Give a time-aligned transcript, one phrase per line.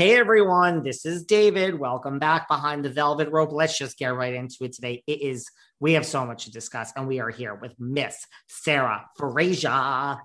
[0.00, 1.78] Hey everyone, this is David.
[1.78, 3.52] Welcome back behind the velvet rope.
[3.52, 5.02] Let's just get right into it today.
[5.06, 5.46] It is
[5.78, 10.16] we have so much to discuss, and we are here with Miss Sarah Fraser.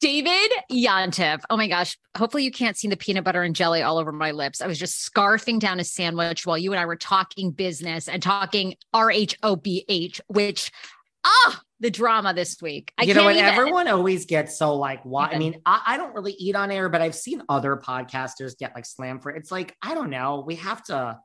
[0.00, 1.40] David Yontef.
[1.50, 1.98] Oh my gosh.
[2.16, 4.60] Hopefully you can't see the peanut butter and jelly all over my lips.
[4.60, 8.22] I was just scarfing down a sandwich while you and I were talking business and
[8.22, 10.70] talking R H O B H, which
[11.24, 12.92] ah the drama this week.
[12.98, 15.28] I you know even- Everyone always gets so like, why?
[15.32, 18.74] I mean, I, I don't really eat on air, but I've seen other podcasters get
[18.74, 19.36] like slammed for it.
[19.38, 20.42] It's like, I don't know.
[20.46, 21.18] We have to,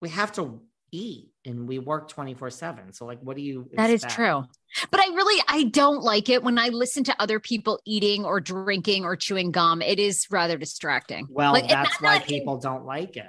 [0.00, 0.60] we have to
[0.90, 2.92] eat and we work 24 seven.
[2.92, 4.14] So like, what do you, That is expect?
[4.14, 4.44] true.
[4.90, 8.40] But I really I don't like it when I listen to other people eating or
[8.40, 9.80] drinking or chewing gum.
[9.82, 11.28] It is rather distracting.
[11.30, 13.26] Well, Like, that's why not in- people don't like it.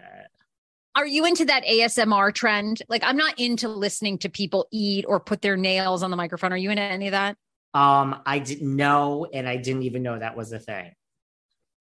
[0.96, 2.81] Are you into that ASMR trend?
[2.88, 6.54] Like I'm not into listening to people eat or put their nails on the microphone.
[6.54, 7.38] Are you into any of that?
[7.74, 10.94] Um, I didn't know, and I didn't even know that was a thing.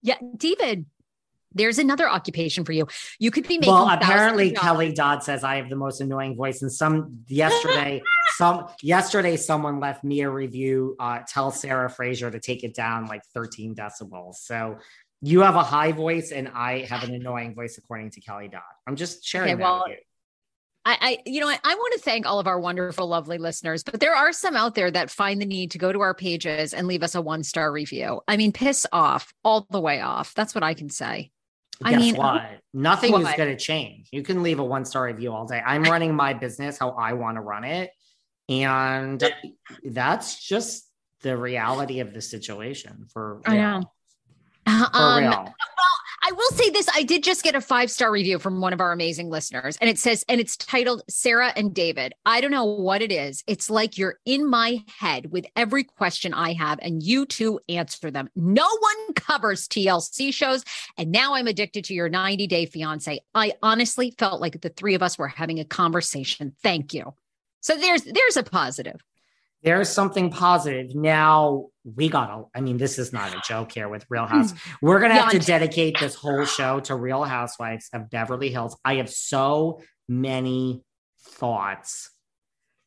[0.01, 0.87] Yeah, David,
[1.53, 2.87] there's another occupation for you.
[3.19, 4.51] You could be making Well, apparently.
[4.51, 6.61] Kelly Dodd says I have the most annoying voice.
[6.61, 8.01] And some yesterday,
[8.37, 10.95] some yesterday, someone left me a review.
[10.99, 14.35] Uh, tell Sarah Fraser to take it down like 13 decibels.
[14.35, 14.77] So
[15.25, 18.61] you have a high voice, and I have an annoying voice, according to Kelly Dodd.
[18.85, 20.03] I'm just sharing Okay, that well, with you.
[20.85, 21.61] I, I, you know, what?
[21.63, 24.75] I want to thank all of our wonderful, lovely listeners, but there are some out
[24.75, 27.43] there that find the need to go to our pages and leave us a one
[27.43, 28.19] star review.
[28.27, 30.33] I mean, piss off all the way off.
[30.33, 31.31] That's what I can say.
[31.81, 32.59] I mean, what?
[32.73, 34.09] Nothing is going to change.
[34.11, 35.61] You can leave a one star review all day.
[35.65, 37.91] I'm running my business how I want to run it.
[38.49, 39.23] And
[39.85, 40.89] that's just
[41.21, 43.83] the reality of the situation for I know.
[44.65, 45.31] Uh, um, real.
[45.31, 45.53] Well,
[46.25, 46.87] I will say this.
[46.93, 49.89] I did just get a five star review from one of our amazing listeners, and
[49.89, 52.13] it says, and it's titled Sarah and David.
[52.25, 53.43] I don't know what it is.
[53.45, 58.09] It's like you're in my head with every question I have, and you two answer
[58.09, 58.29] them.
[58.37, 60.63] No one covers TLC shows,
[60.97, 63.19] and now I'm addicted to your 90 Day Fiance.
[63.35, 66.55] I honestly felt like the three of us were having a conversation.
[66.63, 67.13] Thank you.
[67.59, 69.01] So there's there's a positive.
[69.61, 70.95] There's something positive.
[70.95, 74.37] Now we gotta, I mean, this is not a joke here with Real hmm.
[74.37, 74.53] House.
[74.81, 78.77] We're gonna have to dedicate this whole show to Real Housewives of Beverly Hills.
[78.85, 80.83] I have so many
[81.21, 82.09] thoughts.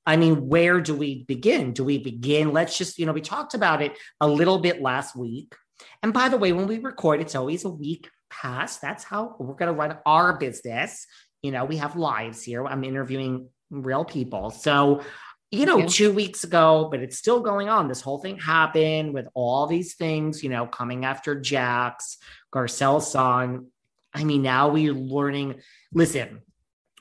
[0.06, 1.72] I mean, where do we begin?
[1.72, 2.52] Do we begin?
[2.52, 5.54] Let's just, you know, we talked about it a little bit last week.
[6.02, 8.80] And by the way, when we record, it's always a week past.
[8.80, 11.06] That's how we're going to run our business.
[11.42, 12.64] You know, we have lives here.
[12.66, 14.50] I'm interviewing real people.
[14.50, 15.02] So,
[15.50, 17.88] you know, two weeks ago, but it's still going on.
[17.88, 22.19] This whole thing happened with all these things, you know, coming after Jax,
[22.52, 23.66] Garcelle's son.
[24.12, 25.60] I mean, now we're learning.
[25.93, 26.43] Listen,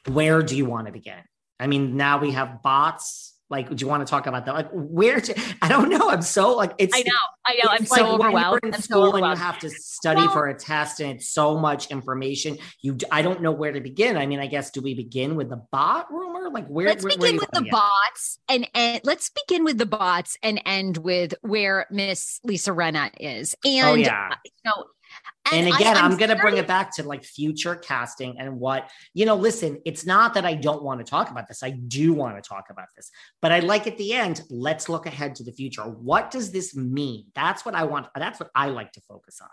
[0.07, 1.21] where do you want to begin?
[1.59, 3.35] I mean, now we have bots.
[3.50, 4.56] Like, do you want to talk about that?
[4.56, 5.21] Like, where?
[5.21, 6.09] To, I don't know.
[6.09, 6.95] I'm so like, it's.
[6.95, 7.12] I know.
[7.45, 7.69] I know.
[7.69, 8.59] I'm so like when overwhelmed.
[8.63, 9.38] In I'm so school and you overwhelmed.
[9.39, 12.57] have to study Well- for a test, and it's so much information.
[12.81, 14.18] You, I don't know where to begin.
[14.18, 16.50] I mean, I guess do we begin with the bot rumor?
[16.50, 16.88] Like, where?
[16.88, 20.38] let's where, where begin you with the bots and, and let's begin with the bots
[20.41, 23.56] and end with where Miss Lisa Rinna is.
[23.63, 24.30] And Oh, yeah.
[24.31, 24.83] uh, you know,
[25.51, 28.59] And, and again, I, am going to bring it back to like future casting and
[28.59, 31.62] what, you know, listen, it's not that I don't want to talk about this.
[31.62, 33.12] I do want to talk about this.
[33.42, 35.83] But I like at the end, let's look ahead to the future.
[35.83, 37.25] What does this mean?
[37.36, 38.07] That's what I want.
[38.15, 39.50] That's what I like to focus on.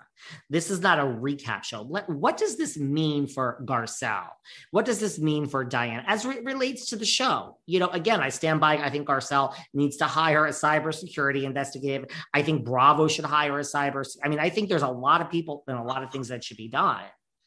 [0.49, 1.83] This is not a recap show.
[1.83, 4.31] What does this mean for Garcelle?
[4.71, 7.59] What does this mean for Diane as it relates to the show?
[7.67, 12.09] You know, again, I stand by, I think Garcelle needs to hire a cybersecurity investigative.
[12.33, 14.07] I think Bravo should hire a cyber.
[14.25, 16.45] I mean, I think there's a lot of people and a lot of things that
[16.45, 17.03] should be done.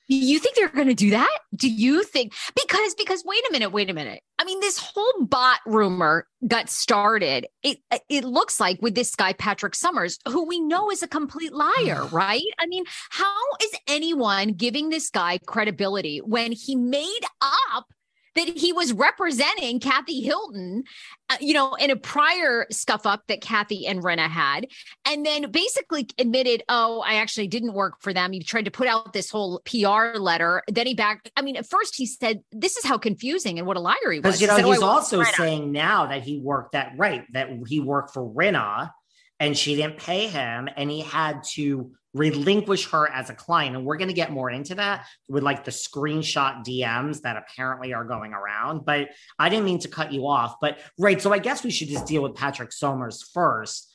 [0.07, 1.39] Do You think they're going to do that?
[1.55, 4.21] Do you think because because wait a minute, wait a minute.
[4.37, 7.47] I mean, this whole bot rumor got started.
[7.63, 11.53] It it looks like with this guy Patrick Summers, who we know is a complete
[11.53, 12.43] liar, right?
[12.59, 17.87] I mean, how is anyone giving this guy credibility when he made up
[18.35, 20.83] that he was representing Kathy Hilton,
[21.29, 24.67] uh, you know, in a prior scuff up that Kathy and Rinna had,
[25.05, 28.87] and then basically admitted, "Oh, I actually didn't work for them." He tried to put
[28.87, 30.63] out this whole PR letter.
[30.67, 31.29] Then he back.
[31.35, 34.19] I mean, at first he said, "This is how confusing and what a liar he
[34.19, 36.73] was." Because you know, he said, oh, he's oh, also saying now that he worked
[36.73, 38.91] that right that he worked for Rinna,
[39.39, 43.75] and she didn't pay him, and he had to relinquish her as a client.
[43.75, 47.93] And we're going to get more into that with like the screenshot DMs that apparently
[47.93, 48.85] are going around.
[48.85, 50.55] But I didn't mean to cut you off.
[50.61, 51.21] But right.
[51.21, 53.91] So I guess we should just deal with Patrick Summers first.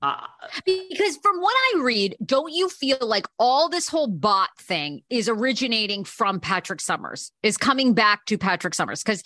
[0.00, 0.20] Uh,
[0.64, 5.28] because from what I read, don't you feel like all this whole bot thing is
[5.28, 9.02] originating from Patrick Summers, is coming back to Patrick Summers?
[9.02, 9.24] Because,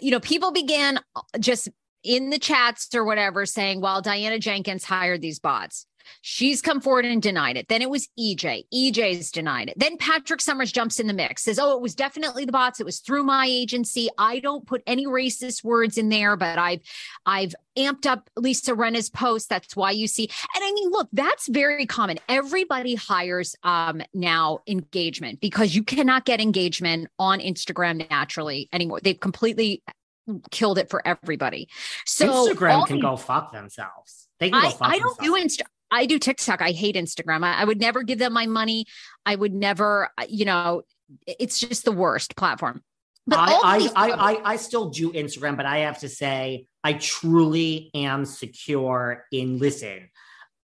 [0.00, 1.00] you know, people began
[1.40, 1.70] just
[2.04, 5.86] in the chats or whatever saying, well, Diana Jenkins hired these bots.
[6.20, 7.68] She's come forward and denied it.
[7.68, 8.64] Then it was EJ.
[8.72, 9.78] EJ's denied it.
[9.78, 12.80] Then Patrick Summers jumps in the mix, says, Oh, it was definitely the bots.
[12.80, 14.08] It was through my agency.
[14.18, 16.80] I don't put any racist words in there, but I've
[17.26, 19.48] I've amped up Lisa Rinna's post.
[19.48, 20.28] That's why you see.
[20.54, 22.18] And I mean, look, that's very common.
[22.28, 29.00] Everybody hires um now engagement because you cannot get engagement on Instagram naturally anymore.
[29.02, 29.82] They've completely
[30.50, 31.68] killed it for everybody.
[32.06, 34.28] So Instagram can go fuck themselves.
[34.40, 35.62] They can go fuck I, I don't do Insta.
[35.90, 36.60] I do TikTok.
[36.60, 37.44] I hate Instagram.
[37.44, 38.86] I, I would never give them my money.
[39.24, 40.82] I would never, you know,
[41.26, 42.82] it's just the worst platform.
[43.26, 46.94] But I, I, I, I, I still do Instagram, but I have to say, I
[46.94, 50.10] truly am secure in listen.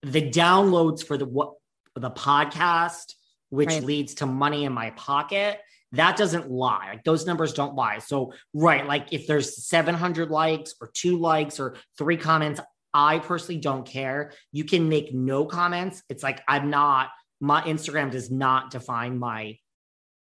[0.01, 1.53] The downloads for the what
[1.95, 3.13] the podcast,
[3.50, 3.83] which right.
[3.83, 5.59] leads to money in my pocket,
[5.94, 6.89] that doesn't lie.
[6.89, 8.00] Like those numbers don't lie.
[8.00, 12.62] So, right, like if there's 700 likes or two likes or three comments,
[12.94, 14.31] I personally don't care.
[14.51, 16.03] You can make no comments.
[16.09, 17.09] It's like I'm not,
[17.39, 19.57] my Instagram does not define my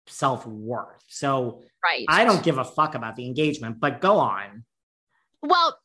[0.06, 1.02] self worth.
[1.08, 2.04] So right.
[2.08, 4.64] I don't give a fuck about the engagement, but go on.
[5.42, 5.78] Well,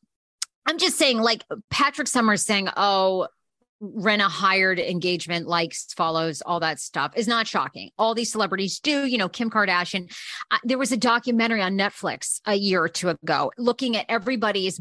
[0.66, 3.28] I'm just saying, like Patrick Summers saying, oh,
[3.82, 7.90] Rinna hired engagement, likes, follows, all that stuff is not shocking.
[7.98, 9.06] All these celebrities do.
[9.06, 10.12] You know, Kim Kardashian.
[10.50, 14.80] Uh, there was a documentary on Netflix a year or two ago looking at everybody's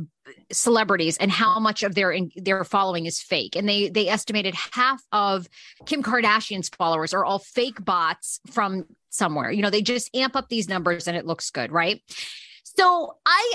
[0.52, 3.56] celebrities and how much of their their following is fake.
[3.56, 5.48] And they they estimated half of
[5.86, 9.52] Kim Kardashian's followers are all fake bots from somewhere.
[9.52, 12.02] You know, they just amp up these numbers and it looks good, right?
[12.64, 13.54] So I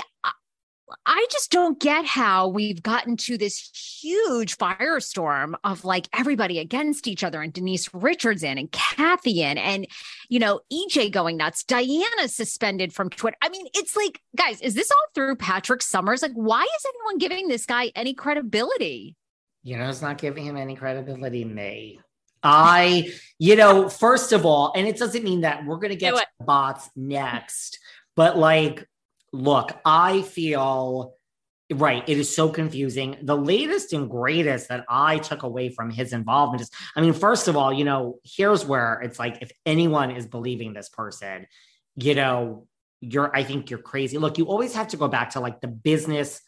[1.05, 3.69] I just don't get how we've gotten to this
[4.01, 9.57] huge firestorm of like everybody against each other and Denise Richards in and Kathy in
[9.57, 9.87] and,
[10.29, 13.37] you know, EJ going nuts, Diana suspended from Twitter.
[13.41, 16.21] I mean, it's like, guys, is this all through Patrick Summers?
[16.21, 19.15] Like, why is anyone giving this guy any credibility?
[19.63, 21.99] You know, it's not giving him any credibility, May.
[22.43, 26.13] I, you know, first of all, and it doesn't mean that we're going to get
[26.39, 27.79] bots next,
[28.15, 28.87] but like,
[29.31, 31.15] look, I feel
[31.73, 32.03] right.
[32.07, 33.17] It is so confusing.
[33.21, 37.47] The latest and greatest that I took away from his involvement is, I mean, first
[37.47, 41.45] of all, you know, here's where it's like, if anyone is believing this person,
[41.95, 42.67] you know,
[43.01, 44.17] you're, I think you're crazy.
[44.17, 46.41] Look, you always have to go back to like the business,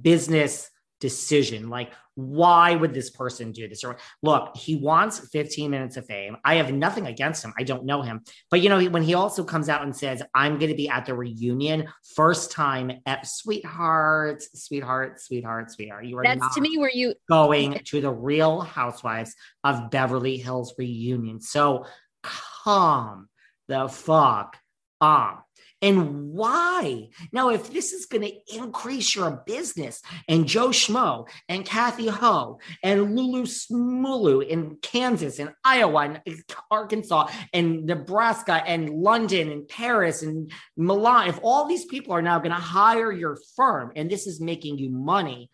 [0.00, 0.70] business
[1.00, 1.68] decision.
[1.68, 3.82] Like, why would this person do this?
[3.82, 6.36] Or look, he wants 15 minutes of fame.
[6.44, 7.52] I have nothing against him.
[7.58, 8.22] I don't know him.
[8.50, 11.06] But you know, when he also comes out and says, I'm going to be at
[11.06, 16.04] the reunion, first time at sweetheart, sweetheart, sweetheart, sweetheart.
[16.04, 20.74] You are that's to me where you going to the real housewives of Beverly Hills
[20.78, 21.40] reunion.
[21.40, 21.86] So
[22.22, 23.28] calm
[23.68, 24.58] the fuck
[25.00, 25.38] on
[25.82, 27.08] and why.
[27.32, 32.60] Now, if this is going to increase your business, and Joe Schmo and Kathy Ho
[32.82, 40.22] and Lulu Smulu in Kansas and Iowa and Arkansas and Nebraska and London and Paris
[40.22, 44.26] and Milan, if all these people are now going to hire your firm and this
[44.26, 45.50] is making you money,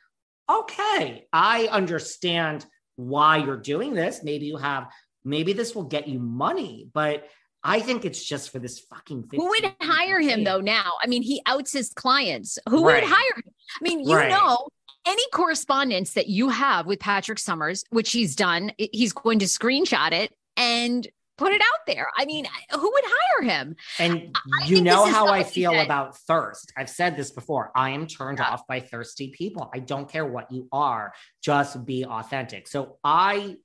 [0.50, 2.66] okay, I understand
[2.96, 4.22] why you're doing this.
[4.22, 4.88] Maybe you have
[5.24, 7.28] maybe this will get you money, but
[7.66, 9.24] I think it's just for this fucking.
[9.24, 9.40] Thing.
[9.40, 10.60] Who would hire him though?
[10.60, 12.58] Now, I mean, he outs his clients.
[12.68, 13.02] Who right.
[13.02, 13.52] would hire him?
[13.80, 14.30] I mean, you right.
[14.30, 14.68] know,
[15.06, 20.12] any correspondence that you have with Patrick Summers, which he's done, he's going to screenshot
[20.12, 21.06] it and
[21.38, 22.08] put it out there.
[22.16, 23.76] I mean, who would hire him?
[23.98, 26.72] And I you know how I feel about thirst.
[26.76, 27.70] I've said this before.
[27.74, 28.48] I am turned yeah.
[28.48, 29.70] off by thirsty people.
[29.74, 32.66] I don't care what you are, just be authentic.
[32.68, 33.56] So I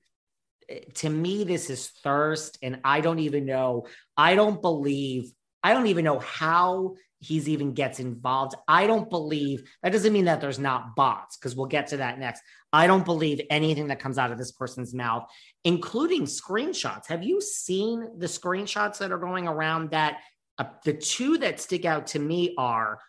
[0.95, 2.57] to me, this is thirst.
[2.61, 3.87] And I don't even know,
[4.17, 5.31] I don't believe,
[5.63, 8.55] I don't even know how he's even gets involved.
[8.67, 12.17] I don't believe that doesn't mean that there's not bots because we'll get to that
[12.17, 12.41] next.
[12.73, 15.27] I don't believe anything that comes out of this person's mouth,
[15.63, 17.07] including screenshots.
[17.07, 20.19] Have you seen the screenshots that are going around that
[20.57, 22.99] uh, the two that stick out to me are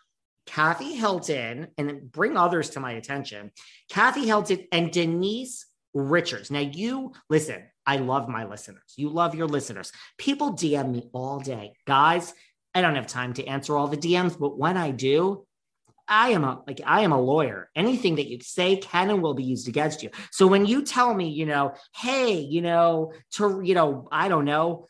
[0.45, 3.51] Kathy Hilton and bring others to my attention.
[3.89, 6.51] Kathy Hilton and Denise Richards.
[6.51, 8.93] Now, you listen, I love my listeners.
[8.95, 9.91] You love your listeners.
[10.17, 11.73] People DM me all day.
[11.85, 12.33] Guys,
[12.73, 15.45] I don't have time to answer all the DMs, but when I do,
[16.07, 17.69] I am a like I am a lawyer.
[17.75, 20.09] Anything that you say can and will be used against you.
[20.31, 24.45] So when you tell me, you know, hey, you know, to you know, I don't
[24.45, 24.87] know,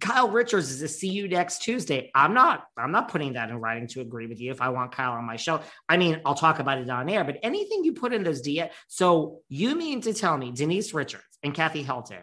[0.00, 2.10] Kyle Richards is to see you next Tuesday.
[2.14, 4.92] I'm not, I'm not putting that in writing to agree with you if I want
[4.92, 5.60] Kyle on my show.
[5.88, 8.70] I mean, I'll talk about it on air, but anything you put in those DM.
[8.88, 12.18] So you mean to tell me Denise Richards and Kathy Hilton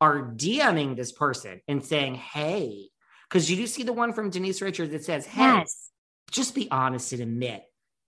[0.00, 2.88] are DMing this person and saying, hey,
[3.28, 5.90] because you do see the one from Denise Richards that says, hey, yes.
[6.30, 7.64] just be honest and admit,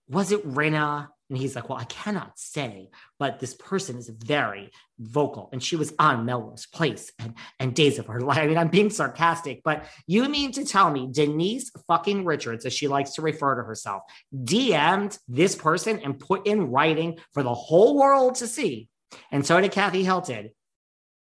[0.07, 1.07] was it Rinna?
[1.29, 5.49] And he's like, Well, I cannot say, but this person is very vocal.
[5.51, 8.39] And she was on Melrose Place and, and Days of Her Life.
[8.39, 12.73] I mean, I'm being sarcastic, but you mean to tell me Denise fucking Richards, as
[12.73, 14.03] she likes to refer to herself,
[14.35, 18.89] DM'd this person and put in writing for the whole world to see.
[19.31, 20.49] And so did Kathy Hilton.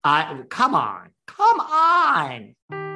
[0.04, 2.95] Uh, come on, come on.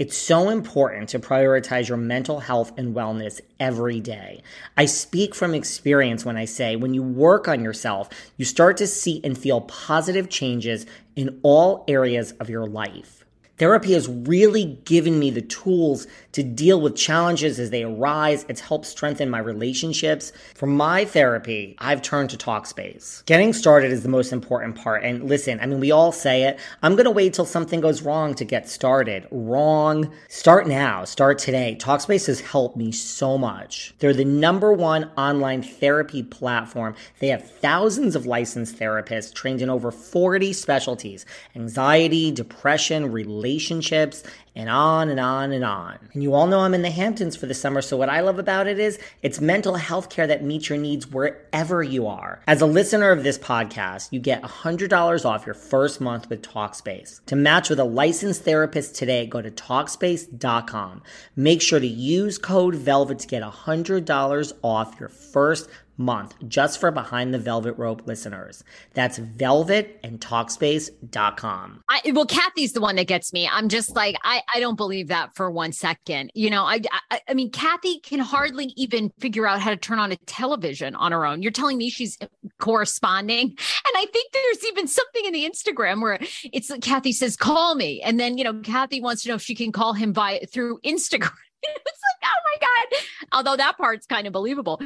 [0.00, 4.42] It's so important to prioritize your mental health and wellness every day.
[4.74, 8.86] I speak from experience when I say when you work on yourself, you start to
[8.86, 13.19] see and feel positive changes in all areas of your life.
[13.60, 18.46] Therapy has really given me the tools to deal with challenges as they arise.
[18.48, 20.32] It's helped strengthen my relationships.
[20.54, 23.22] For my therapy, I've turned to Talkspace.
[23.26, 25.04] Getting started is the most important part.
[25.04, 26.58] And listen, I mean, we all say it.
[26.82, 29.26] I'm going to wait till something goes wrong to get started.
[29.30, 30.10] Wrong.
[30.28, 31.04] Start now.
[31.04, 31.76] Start today.
[31.78, 33.92] Talkspace has helped me so much.
[33.98, 36.94] They're the number one online therapy platform.
[37.18, 44.22] They have thousands of licensed therapists trained in over 40 specialties anxiety, depression, relationships relationships,
[44.56, 45.98] and on and on and on.
[46.12, 48.38] And you all know I'm in the Hamptons for the summer, so what I love
[48.38, 52.40] about it is it's mental health care that meets your needs wherever you are.
[52.46, 57.24] As a listener of this podcast, you get $100 off your first month with Talkspace.
[57.26, 61.02] To match with a licensed therapist today, go to Talkspace.com.
[61.36, 66.90] Make sure to use code VELVET to get $100 off your first month just for
[66.90, 68.64] Behind the Velvet Rope listeners.
[68.94, 71.84] That's velvet and talkspace.com.
[71.88, 73.48] I, well, Kathy's the one that gets me.
[73.48, 76.32] I'm just like, I, I don't believe that for one second.
[76.34, 76.80] You know, I,
[77.10, 80.94] I, I mean, Kathy can hardly even figure out how to turn on a television
[80.96, 81.42] on her own.
[81.42, 82.18] You're telling me she's
[82.58, 83.48] corresponding.
[83.48, 86.18] And I think there's even something in the Instagram where
[86.52, 88.00] it's like Kathy says, call me.
[88.02, 90.80] And then, you know, Kathy wants to know if she can call him by through
[90.80, 91.30] Instagram.
[91.62, 93.00] it's like, oh my God.
[93.32, 94.80] Although that part's kind of believable.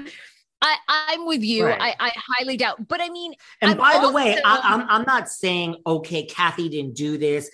[0.89, 1.67] I, am with you.
[1.67, 1.95] Right.
[1.99, 2.89] I, I, highly doubt.
[2.89, 6.25] But I mean, and I'm by also, the way, I, I'm, I'm not saying okay,
[6.25, 7.51] Kathy didn't do this,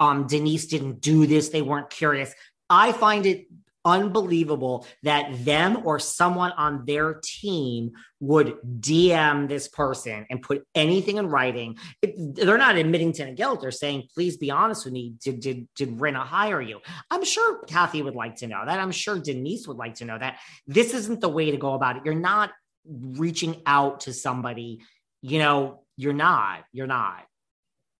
[0.00, 1.50] um, Denise didn't do this.
[1.50, 2.32] They weren't curious.
[2.68, 3.46] I find it
[3.84, 11.16] unbelievable that them or someone on their team would DM this person and put anything
[11.16, 11.76] in writing.
[12.02, 13.62] It, they're not admitting to any guilt.
[13.62, 15.14] They're saying, please be honest with me.
[15.22, 16.80] Did, did, did Rinna hire you?
[17.10, 18.78] I'm sure Kathy would like to know that.
[18.78, 20.38] I'm sure Denise would like to know that.
[20.66, 22.02] This isn't the way to go about it.
[22.04, 22.50] You're not
[22.86, 24.80] reaching out to somebody,
[25.22, 27.24] you know, you're not, you're not,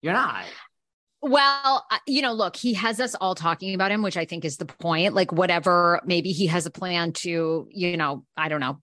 [0.02, 0.44] you're not.
[1.22, 4.44] Well, uh, you know, look, he has us all talking about him, which I think
[4.44, 5.14] is the point.
[5.14, 8.80] Like, whatever, maybe he has a plan to, you know, I don't know,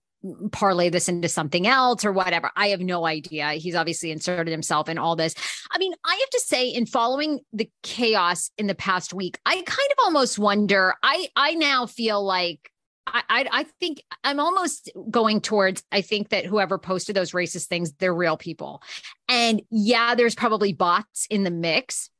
[0.52, 2.50] parlay this into something else or whatever.
[2.56, 3.52] I have no idea.
[3.52, 5.34] He's obviously inserted himself in all this.
[5.70, 9.54] I mean, I have to say, in following the chaos in the past week, I
[9.54, 10.94] kind of almost wonder.
[11.02, 12.70] I I now feel like
[13.06, 15.82] I, I think I'm almost going towards.
[15.90, 18.82] I think that whoever posted those racist things, they're real people,
[19.28, 22.10] and yeah, there's probably bots in the mix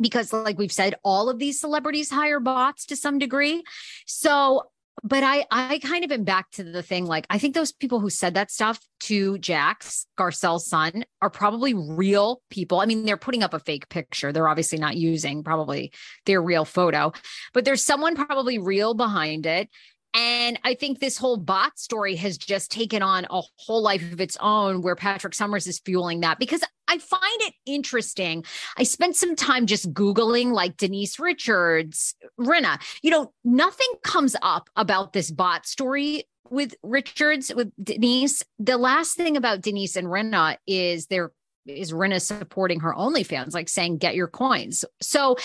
[0.00, 3.62] because, like we've said, all of these celebrities hire bots to some degree.
[4.06, 4.64] So
[5.02, 8.00] but I I kind of am back to the thing like I think those people
[8.00, 12.80] who said that stuff to Jax Garcelle's son are probably real people.
[12.80, 14.32] I mean they're putting up a fake picture.
[14.32, 15.92] They're obviously not using probably
[16.26, 17.12] their real photo,
[17.54, 19.68] but there's someone probably real behind it
[20.14, 24.20] and I think this whole bot story has just taken on a whole life of
[24.20, 28.44] its own where Patrick Summers is fueling that because I find it interesting.
[28.76, 32.80] I spent some time just Googling like Denise Richards, Rinna.
[33.02, 38.42] You know, nothing comes up about this bot story with Richards, with Denise.
[38.58, 41.30] The last thing about Denise and Rinna is there
[41.66, 44.84] is Rinna supporting her OnlyFans, like saying, get your coins.
[45.00, 45.36] So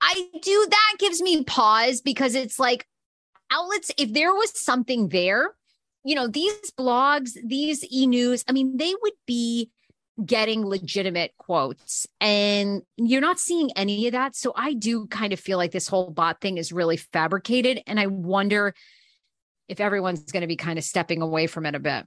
[0.00, 2.86] I do that gives me pause because it's like,
[3.50, 5.54] outlets, if there was something there,
[6.04, 9.70] you know, these blogs, these e news, I mean, they would be
[10.24, 14.36] getting legitimate quotes and you're not seeing any of that.
[14.36, 17.82] So I do kind of feel like this whole bot thing is really fabricated.
[17.86, 18.74] And I wonder
[19.68, 22.04] if everyone's going to be kind of stepping away from it a bit.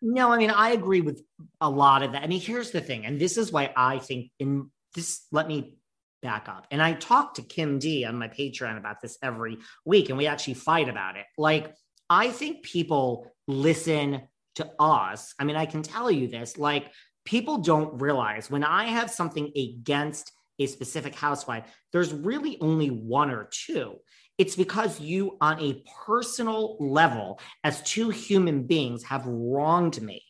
[0.00, 1.22] No, I mean, I agree with
[1.60, 2.22] a lot of that.
[2.22, 5.74] I mean, here's the thing, and this is why I think in this, let me
[6.22, 6.66] back up.
[6.70, 10.26] And I talk to Kim D on my Patreon about this every week, and we
[10.26, 11.26] actually fight about it.
[11.36, 11.74] Like,
[12.08, 14.22] I think people listen
[14.56, 15.34] to us.
[15.38, 16.90] I mean, I can tell you this like,
[17.24, 23.30] people don't realize when I have something against a specific housewife, there's really only one
[23.30, 23.96] or two.
[24.38, 30.22] It's because you, on a personal level, as two human beings, have wronged me.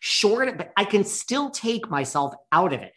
[0.00, 2.92] Short, but I can still take myself out of it.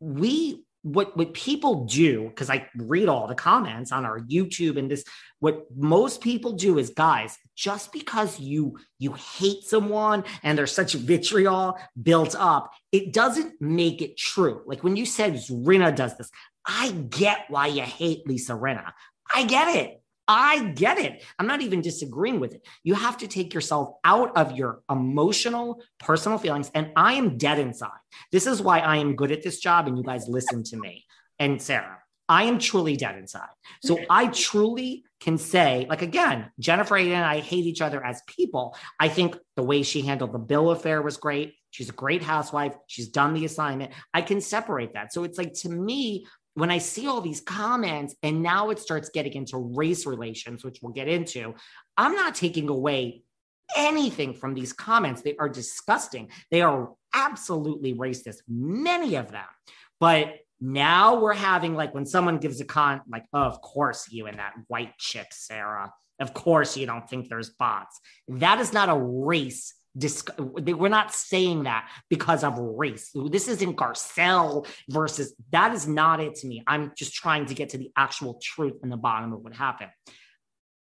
[0.00, 4.90] We what what people do because i read all the comments on our youtube and
[4.90, 5.04] this
[5.38, 10.94] what most people do is guys just because you you hate someone and there's such
[10.94, 14.62] vitriol built up it doesn't make it true.
[14.66, 16.30] Like when you said Rinna does this
[16.66, 18.92] i get why you hate lisa Rinna.
[19.34, 21.24] I get it I get it.
[21.38, 22.66] I'm not even disagreeing with it.
[22.84, 26.70] You have to take yourself out of your emotional, personal feelings.
[26.74, 27.90] And I am dead inside.
[28.30, 29.88] This is why I am good at this job.
[29.88, 31.04] And you guys listen to me
[31.38, 31.98] and Sarah.
[32.28, 33.48] I am truly dead inside.
[33.82, 38.22] So I truly can say, like, again, Jennifer Aydin and I hate each other as
[38.26, 38.76] people.
[38.98, 41.54] I think the way she handled the bill affair was great.
[41.70, 42.74] She's a great housewife.
[42.86, 43.92] She's done the assignment.
[44.14, 45.12] I can separate that.
[45.12, 49.08] So it's like, to me, when I see all these comments and now it starts
[49.08, 51.54] getting into race relations, which we'll get into,
[51.96, 53.22] I'm not taking away
[53.76, 55.22] anything from these comments.
[55.22, 56.30] They are disgusting.
[56.50, 59.46] They are absolutely racist, many of them.
[59.98, 64.26] But now we're having like when someone gives a con, like, oh, of course you
[64.26, 65.92] and that white chick, Sarah.
[66.20, 67.98] Of course you don't think there's bots.
[68.28, 73.10] That is not a race Dis- we're not saying that because of race.
[73.30, 76.62] This isn't Garcelle versus that is not it to me.
[76.66, 79.90] I'm just trying to get to the actual truth in the bottom of what happened.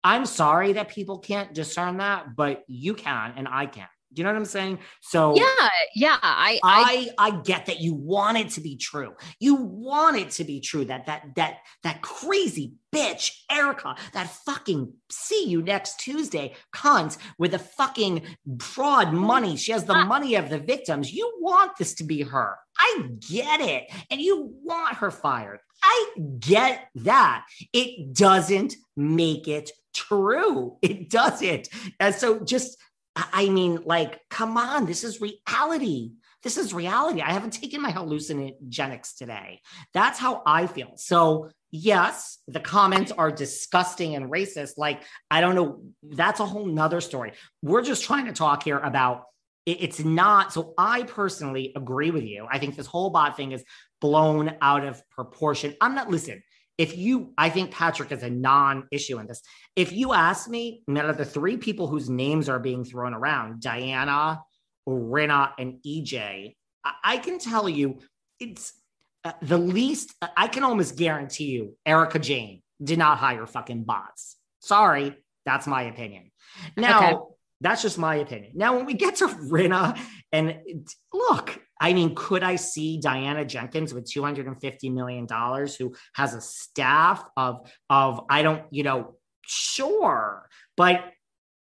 [0.03, 3.87] I'm sorry that people can't discern that, but you can and I can.
[4.15, 4.79] Do you know what I'm saying?
[5.01, 9.13] So yeah, yeah, I, I, I, I get that you want it to be true.
[9.39, 14.93] You want it to be true that that that that crazy bitch Erica, that fucking
[15.09, 18.23] see you next Tuesday cunt with the fucking
[18.59, 19.57] fraud money.
[19.57, 20.05] She has the ah.
[20.05, 21.11] money of the victims.
[21.11, 22.55] You want this to be her.
[22.79, 25.59] I get it, and you want her fired.
[25.83, 27.45] I get that.
[27.73, 30.77] It doesn't make it true.
[30.81, 31.69] It doesn't.
[31.99, 32.77] And so just
[33.15, 36.11] I mean, like, come on, this is reality.
[36.43, 37.21] This is reality.
[37.21, 39.61] I haven't taken my hallucinogenics today.
[39.93, 40.91] That's how I feel.
[40.95, 44.73] So, yes, the comments are disgusting and racist.
[44.77, 45.01] Like,
[45.31, 45.81] I don't know.
[46.03, 47.31] That's a whole nother story.
[47.61, 49.23] We're just trying to talk here about
[49.65, 50.53] it's not.
[50.53, 52.45] So, I personally agree with you.
[52.51, 53.63] I think this whole bot thing is
[54.01, 55.73] blown out of proportion.
[55.81, 56.43] I'm not, listen,
[56.77, 59.41] if you, I think Patrick is a non issue in this.
[59.75, 63.61] If you ask me, out of the three people whose names are being thrown around,
[63.61, 64.41] Diana,
[64.87, 67.99] Rinna, and EJ, I, I can tell you
[68.39, 68.73] it's
[69.23, 74.35] uh, the least, I can almost guarantee you Erika Jayne did not hire fucking bots.
[74.59, 76.31] Sorry, that's my opinion.
[76.75, 77.19] Now, okay.
[77.61, 78.51] that's just my opinion.
[78.55, 79.97] Now, when we get to Rinna,
[80.31, 80.57] and
[81.13, 87.23] look, I mean, could I see Diana Jenkins with $250 million who has a staff
[87.35, 90.47] of, of, I don't, you know, sure.
[90.77, 91.03] But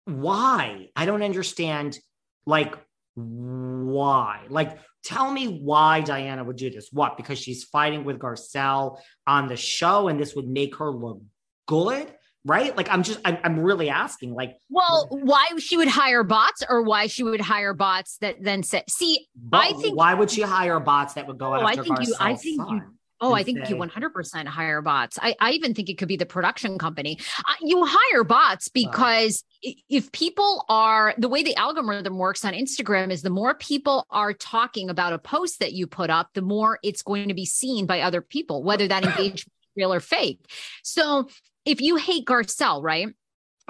[0.04, 0.88] why?
[0.96, 1.98] I don't understand.
[2.46, 2.74] Like,
[3.14, 4.42] why?
[4.48, 6.88] Like, tell me why Diana would do this.
[6.92, 7.16] What?
[7.16, 11.20] Because she's fighting with Garcelle on the show and this would make her look
[11.66, 12.12] good?
[12.44, 12.74] Right?
[12.74, 16.82] Like, I'm just, I'm, I'm really asking, like, well, why she would hire bots or
[16.82, 20.80] why she would hire bots that then say, see, I think, why would she hire
[20.80, 22.82] bots that would go oh, after I think you, I think you,
[23.22, 25.18] Oh, I think you 100% hire bots.
[25.20, 27.18] I, I even think it could be the production company.
[27.46, 32.54] Uh, you hire bots because i if people are the way the algorithm works on
[32.54, 36.40] Instagram is the more people are talking about a post that you put up, the
[36.40, 40.00] more it's going to be seen by other people, whether that engagement is real or
[40.00, 40.40] fake.
[40.82, 41.28] So
[41.64, 43.08] if you hate Garcelle, right?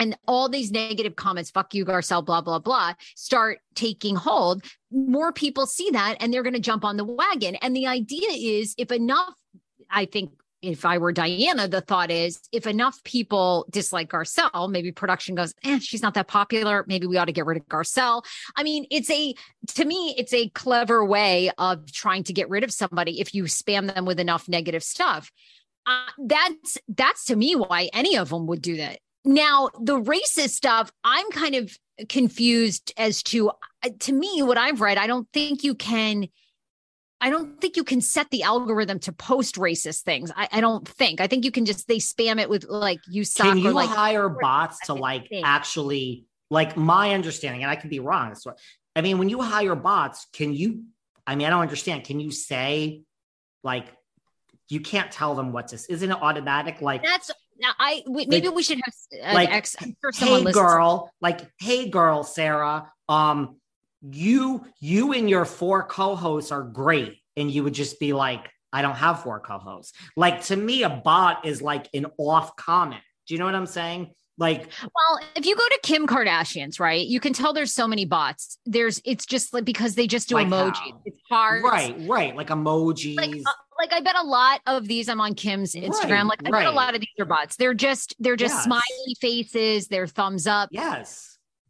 [0.01, 5.31] and all these negative comments, fuck you, Garcelle, blah, blah, blah, start taking hold, more
[5.31, 7.55] people see that and they're going to jump on the wagon.
[7.57, 9.35] And the idea is if enough,
[9.91, 14.93] I think if I were Diana, the thought is if enough people dislike Garcelle, maybe
[14.93, 16.85] production goes, eh, she's not that popular.
[16.87, 18.25] Maybe we ought to get rid of Garcelle.
[18.57, 19.35] I mean, it's a,
[19.75, 23.45] to me, it's a clever way of trying to get rid of somebody if you
[23.45, 25.31] spam them with enough negative stuff.
[26.19, 28.99] That's that's to me why any of them would do that.
[29.25, 31.77] Now, the racist stuff, I'm kind of
[32.09, 33.51] confused as to
[33.83, 36.29] uh, to me what I've read, I don't think you can
[37.23, 40.33] I don't think you can set the algorithm to post racist things.
[40.35, 41.21] I, I don't think.
[41.21, 43.91] I think you can just they spam it with like you Can you or like
[43.91, 45.47] hire bots to like think.
[45.47, 48.35] actually like my understanding, and I could be wrong.
[48.43, 48.59] What
[48.97, 49.19] I mean.
[49.19, 50.85] When you hire bots, can you?
[51.27, 52.05] I mean, I don't understand.
[52.05, 53.03] Can you say
[53.63, 53.87] like
[54.71, 55.77] you can't tell them what to?
[55.77, 56.81] s- Isn't it automatic?
[56.81, 57.31] Like, that's
[57.61, 61.41] now I we, maybe Like- we should have an like, ex sure hey girl, like,
[61.59, 63.57] hey girl, Sarah, um,
[64.03, 68.83] you you and your four co-hosts are great, and you would just be like, I
[68.83, 69.93] don't have four co-hosts.
[70.17, 73.03] Like to me, a bot is like an off comment.
[73.27, 74.13] Do you know what I'm saying?
[74.39, 78.07] Like, Well, if you go to Kim Kardashian's, right, you can tell there's so many
[78.07, 78.59] bots.
[78.65, 80.77] There's it's just like because they just do Like emojis.
[80.77, 81.03] how?
[81.05, 81.63] It's hard.
[81.63, 83.17] right, right, like emojis.
[83.19, 85.09] Like, uh, like I bet a lot of these.
[85.09, 86.11] I'm on Kim's Instagram.
[86.11, 87.57] Right, like I bet a lot of these are bots.
[87.57, 88.65] They're just they're just Yes.
[88.65, 89.89] smiley faces.
[89.89, 90.69] They're thumbs up.
[90.73, 91.27] yes.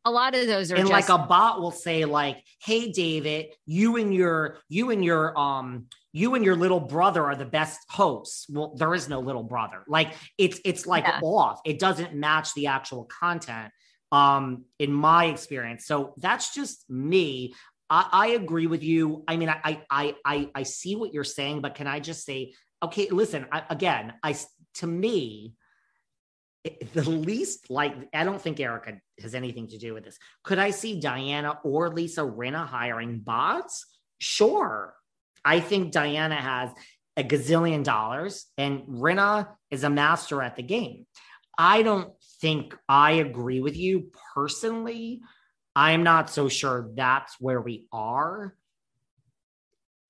[0.06, 3.48] A lot of those are and just like a bot will say like hey david
[3.66, 7.78] you and your you and your um you and your little brother are the best
[7.90, 11.20] hosts well there is no little brother like it's it's like Yeah.
[11.22, 13.70] off it doesn't match the actual content
[14.10, 17.52] um in my experience so that's just me
[17.90, 21.60] I, I agree with you i mean I, I i i see what you're saying
[21.60, 24.36] but can i just say okay listen I, again I,
[24.74, 25.54] to me
[26.64, 30.18] it- the least like I don't think Erica has anything to do with this.
[30.44, 33.86] Could I see Diana or Lisa Rinna hiring bots?
[34.18, 34.94] Sure.
[35.44, 36.70] I think Diana has
[37.16, 41.06] a gazillion dollars and Rinna is a master at the game.
[41.58, 45.20] I don't think I agree with you personally.
[45.76, 48.54] I'm not so sure that's where we are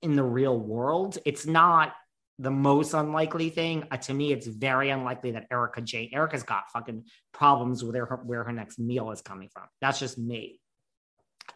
[0.03, 1.18] in the real world.
[1.25, 1.92] It's not
[2.38, 3.85] the most unlikely thing.
[3.90, 6.11] Uh, to me, it's very unlikely that Erica J.
[6.12, 9.64] Erica's got fucking problems with her, where her next meal is coming from.
[9.83, 10.59] That's just me.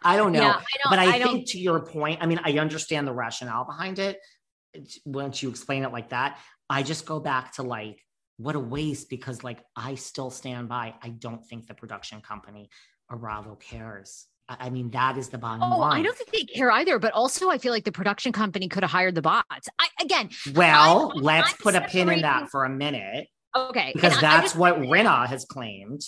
[0.02, 0.42] I don't know.
[0.42, 3.06] Yeah, I don't- but I, I don't- think to your point, I mean, I understand
[3.08, 4.18] the rationale behind it.
[5.06, 6.38] Once you explain it like that,
[6.68, 8.00] I just go back to like,
[8.36, 10.94] what a waste because like I still stand by.
[11.00, 12.68] I don't think the production company
[13.10, 14.26] Bravo cares.
[14.48, 16.00] I, I mean, that is the bottom Oh, line.
[16.00, 16.98] I don't think they care either.
[16.98, 19.68] But also, I feel like the production company could have hired the bots.
[19.78, 23.92] I again, well, I'm- let's I'm put a pin in that for a minute okay,
[23.94, 26.02] because and I- I that's just- what Rinna has claimed.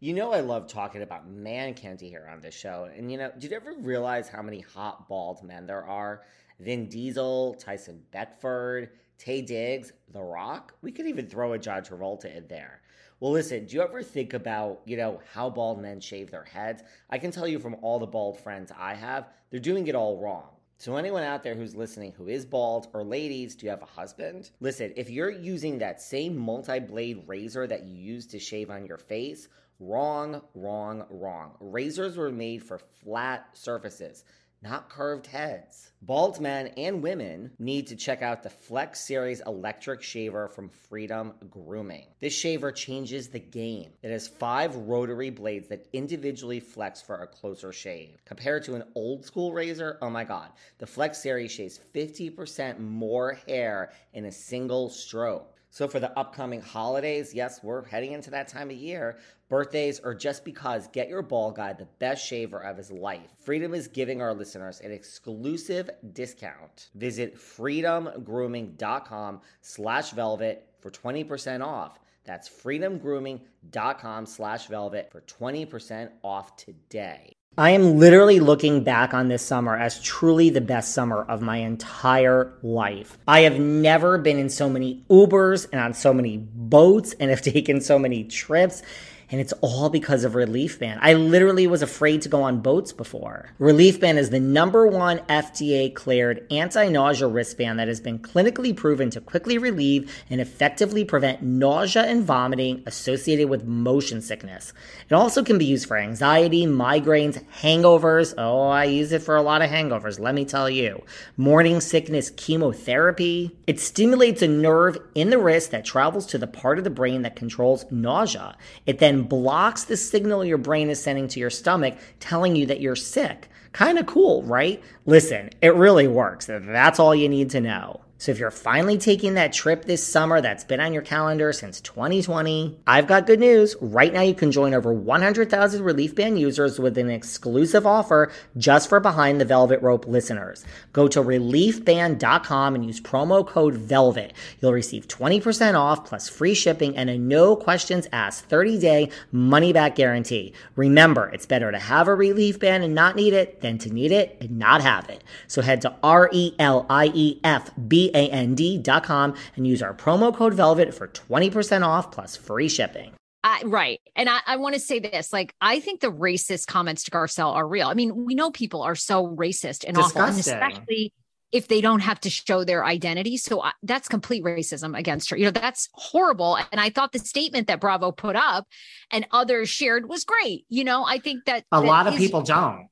[0.00, 2.88] You know, I love talking about man candy here on this show.
[2.96, 6.22] And, you know, did you ever realize how many hot bald men there are?
[6.60, 10.74] Vin Diesel, Tyson Beckford, Taye Diggs, The Rock.
[10.82, 12.82] We could even throw a John Travolta in there.
[13.20, 16.84] Well, listen, do you ever think about, you know, how bald men shave their heads?
[17.10, 20.18] I can tell you from all the bald friends I have, they're doing it all
[20.18, 20.50] wrong.
[20.76, 23.86] So, anyone out there who's listening who is bald, or ladies, do you have a
[23.86, 24.50] husband?
[24.60, 28.86] Listen, if you're using that same multi blade razor that you use to shave on
[28.86, 29.48] your face,
[29.80, 31.56] wrong, wrong, wrong.
[31.58, 34.22] Razors were made for flat surfaces,
[34.62, 35.92] not curved heads.
[36.02, 41.32] Bald men and women need to check out the Flex Series electric shaver from Freedom
[41.50, 42.06] Grooming.
[42.20, 43.90] This shaver changes the game.
[44.02, 48.22] It has five rotary blades that individually flex for a closer shave.
[48.24, 53.38] Compared to an old school razor, oh my god, the Flex Series shaves 50% more
[53.46, 55.54] hair in a single stroke.
[55.70, 59.18] So, for the upcoming holidays, yes, we're heading into that time of year,
[59.48, 63.30] birthdays, or just because, get your ball guy the best shaver of his life.
[63.40, 66.90] Freedom is giving our listeners an exclusive discount.
[66.94, 71.98] Visit freedomgrooming.com slash velvet for 20% off.
[72.24, 77.32] That's freedomgrooming.com slash velvet for 20% off today.
[77.56, 81.56] I am literally looking back on this summer as truly the best summer of my
[81.56, 83.18] entire life.
[83.26, 87.42] I have never been in so many Ubers and on so many boats and have
[87.42, 88.82] taken so many trips
[89.30, 91.00] and it's all because of Relief Band.
[91.02, 93.50] I literally was afraid to go on boats before.
[93.58, 98.74] Relief Band is the number one FDA cleared anti nausea wristband that has been clinically
[98.74, 104.72] proven to quickly relieve and effectively prevent nausea and vomiting associated with motion sickness.
[105.08, 108.34] It also can be used for anxiety, migraines, hangovers.
[108.38, 111.04] Oh, I use it for a lot of hangovers, let me tell you.
[111.36, 113.56] Morning sickness, chemotherapy.
[113.66, 117.22] It stimulates a nerve in the wrist that travels to the part of the brain
[117.22, 118.56] that controls nausea.
[118.86, 122.80] It then blocks the signal your brain is sending to your stomach telling you that
[122.80, 123.48] you're sick.
[123.72, 124.82] Kind of cool, right?
[125.06, 126.46] Listen, it really works.
[126.46, 128.00] That's all you need to know.
[128.20, 131.80] So if you're finally taking that trip this summer that's been on your calendar since
[131.82, 133.76] 2020, I've got good news.
[133.80, 138.88] Right now you can join over 100,000 Relief Band users with an exclusive offer just
[138.88, 140.64] for Behind the Velvet Rope listeners.
[140.92, 144.32] Go to reliefband.com and use promo code VELVET.
[144.60, 149.94] You'll receive 20% off plus free shipping and a no questions asked 30-day money back
[149.94, 150.54] guarantee.
[150.74, 154.10] Remember, it's better to have a relief band and not need it than to need
[154.10, 155.22] it and not have it.
[155.46, 160.34] So head to R E L I E F B B-A-N-D.com and use our promo
[160.34, 163.12] code VELVET for 20% off plus free shipping.
[163.44, 164.00] I, right.
[164.16, 167.54] And I, I want to say this like, I think the racist comments to Garcelle
[167.54, 167.88] are real.
[167.88, 170.22] I mean, we know people are so racist and Disgusting.
[170.22, 171.12] awful, and especially
[171.50, 173.36] if they don't have to show their identity.
[173.36, 175.36] So I, that's complete racism against her.
[175.36, 176.58] You know, that's horrible.
[176.72, 178.66] And I thought the statement that Bravo put up
[179.10, 180.66] and others shared was great.
[180.68, 182.88] You know, I think that a that lot of people don't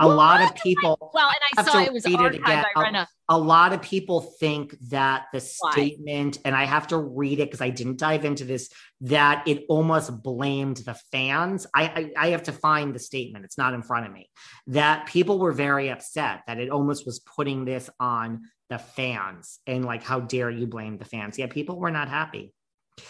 [0.00, 2.42] a well, lot of people well and i saw it was archived.
[2.42, 2.64] by
[2.98, 5.70] a, a, lot of people think that the Why?
[5.72, 8.70] statement and i have to read it because i didn't dive into this
[9.04, 11.66] that it almost blamed the fans.
[11.74, 13.44] I, I i have to find the statement.
[13.44, 14.30] It's not in front of me.
[14.68, 19.84] That people were very upset that it almost was putting this on the fans and
[19.84, 21.38] like how dare you blame the fans?
[21.38, 22.53] Yeah people were not happy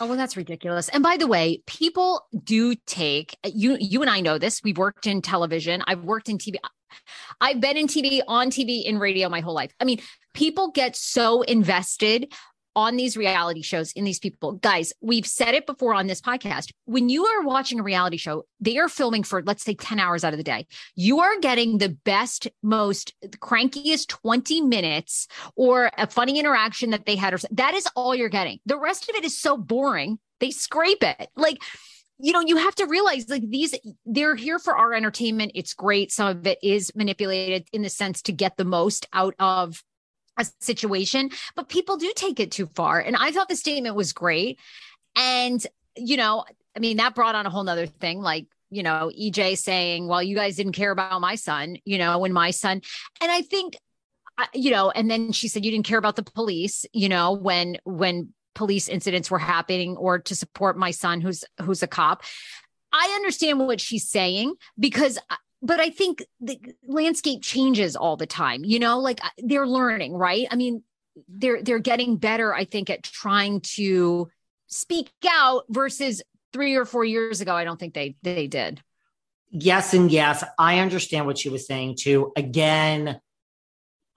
[0.01, 0.88] Oh, well, that's ridiculous.
[0.88, 4.62] And by the way, people do take you you and I know this.
[4.62, 5.83] We've worked in television.
[5.87, 6.57] I've worked in TV.
[7.40, 9.73] I've been in TV, on TV, in radio my whole life.
[9.81, 10.01] I mean,
[10.33, 12.33] people get so invested
[12.76, 14.52] on these reality shows in these people.
[14.52, 16.70] Guys, we've said it before on this podcast.
[16.84, 20.24] When you are watching a reality show, they are filming for, let's say, 10 hours
[20.24, 20.66] out of the day.
[20.94, 27.16] You are getting the best, most crankiest 20 minutes or a funny interaction that they
[27.16, 27.34] had.
[27.34, 28.58] Or that is all you're getting.
[28.66, 30.18] The rest of it is so boring.
[30.40, 31.28] They scrape it.
[31.37, 31.58] Like,
[32.18, 35.52] you know, you have to realize like these, they're here for our entertainment.
[35.54, 36.12] It's great.
[36.12, 39.82] Some of it is manipulated in the sense to get the most out of
[40.37, 43.01] a situation, but people do take it too far.
[43.01, 44.59] And I thought the statement was great.
[45.16, 45.64] And,
[45.97, 46.44] you know,
[46.77, 48.20] I mean, that brought on a whole nother thing.
[48.20, 52.18] Like, you know, EJ saying, well, you guys didn't care about my son, you know,
[52.18, 52.83] when my son,
[53.20, 53.77] and I think,
[54.53, 57.77] you know, and then she said, you didn't care about the police, you know, when,
[57.85, 62.23] when police incidents were happening or to support my son who's, who's a cop.
[62.92, 65.18] I understand what she's saying because
[65.64, 68.64] but I think the landscape changes all the time.
[68.64, 70.46] You know, like uh, they're learning, right?
[70.50, 70.83] I mean,
[71.27, 72.55] they're they're getting better.
[72.55, 74.31] I think at trying to
[74.66, 76.22] speak out versus
[76.53, 77.55] three or four years ago.
[77.55, 78.83] I don't think they they did.
[79.50, 82.33] Yes, and yes, I understand what she was saying too.
[82.37, 83.20] Again,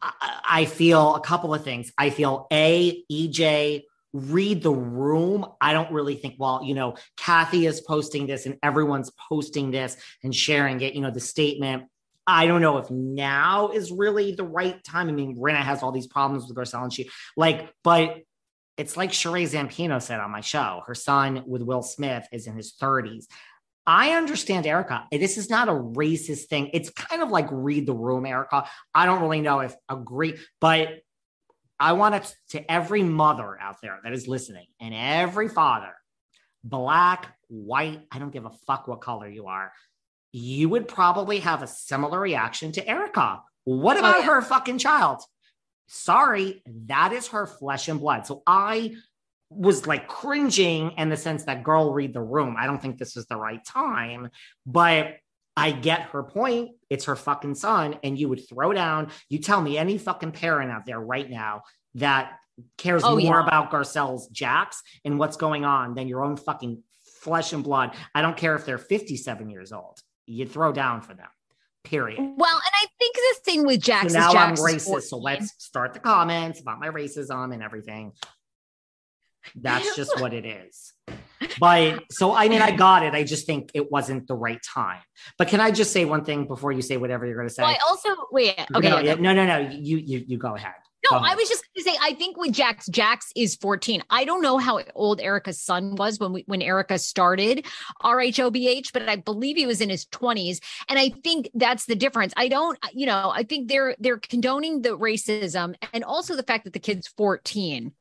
[0.02, 1.94] I, I feel a couple of things.
[1.98, 5.46] I feel a EJ read the room.
[5.62, 9.98] I don't really think, well, you know, Kathy is posting this and everyone's posting this
[10.24, 11.84] and sharing it, you know, the statement.
[12.26, 15.08] I don't know if now is really the right time.
[15.08, 18.18] I mean, Rinna has all these problems with Garcelle and she like, but
[18.76, 20.84] it's like Sheree Zampino said on my show.
[20.86, 23.26] Her son with Will Smith is in his 30s.
[23.88, 25.08] I understand Erica.
[25.12, 26.70] This is not a racist thing.
[26.74, 28.68] It's kind of like read the room, Erika.
[28.94, 30.90] I don't really know if agree, but
[31.80, 35.94] I want to, to every mother out there that is listening and every father,
[36.64, 39.72] black, white, I don't give a fuck what color you are,
[40.32, 43.42] you would probably have a similar reaction to Erica.
[43.64, 45.22] What oh, about oh, her fucking child?
[45.88, 48.26] Sorry, that is her flesh and blood.
[48.26, 48.96] So I
[49.50, 52.56] was like cringing in the sense that girl read the room.
[52.58, 54.30] I don't think this is the right time,
[54.66, 55.16] but
[55.58, 56.72] I get her point.
[56.88, 57.98] It's her fucking son.
[58.04, 59.10] And you would throw down.
[59.28, 61.64] You tell me any fucking parent out there right now
[61.96, 62.38] that
[62.78, 63.44] cares oh, more yeah.
[63.44, 66.84] about Garcelle's Jax and what's going on than your own fucking
[67.22, 67.96] flesh and blood.
[68.14, 70.00] I don't care if they're 57 years old.
[70.28, 71.28] You throw down for them.
[71.84, 72.20] Period.
[72.20, 75.04] Well, and I think the thing with Jax so now Jax I'm racist.
[75.04, 78.12] So let's start the comments about my racism and everything.
[79.56, 80.94] That's just what it is.
[81.60, 83.14] But so I mean, I got it.
[83.14, 85.02] I just think it wasn't the right time.
[85.38, 87.64] But can I just say one thing before you say whatever you're going to say?
[87.64, 88.56] Well, I also wait.
[88.76, 89.58] Okay, no, yeah, no, no, no.
[89.60, 90.74] You you you go ahead.
[91.12, 94.04] No, I was just going to say, I think with Jax, Jax is 14.
[94.10, 97.66] I don't know how old Erica's son was when we, when Erika started
[98.04, 100.60] RHOBH, but I believe he was in his 20s.
[100.90, 102.34] And I think that's the difference.
[102.36, 106.66] I don't, you know, I think they're they're condoning the racism and also the fact
[106.66, 107.94] that the kid's 14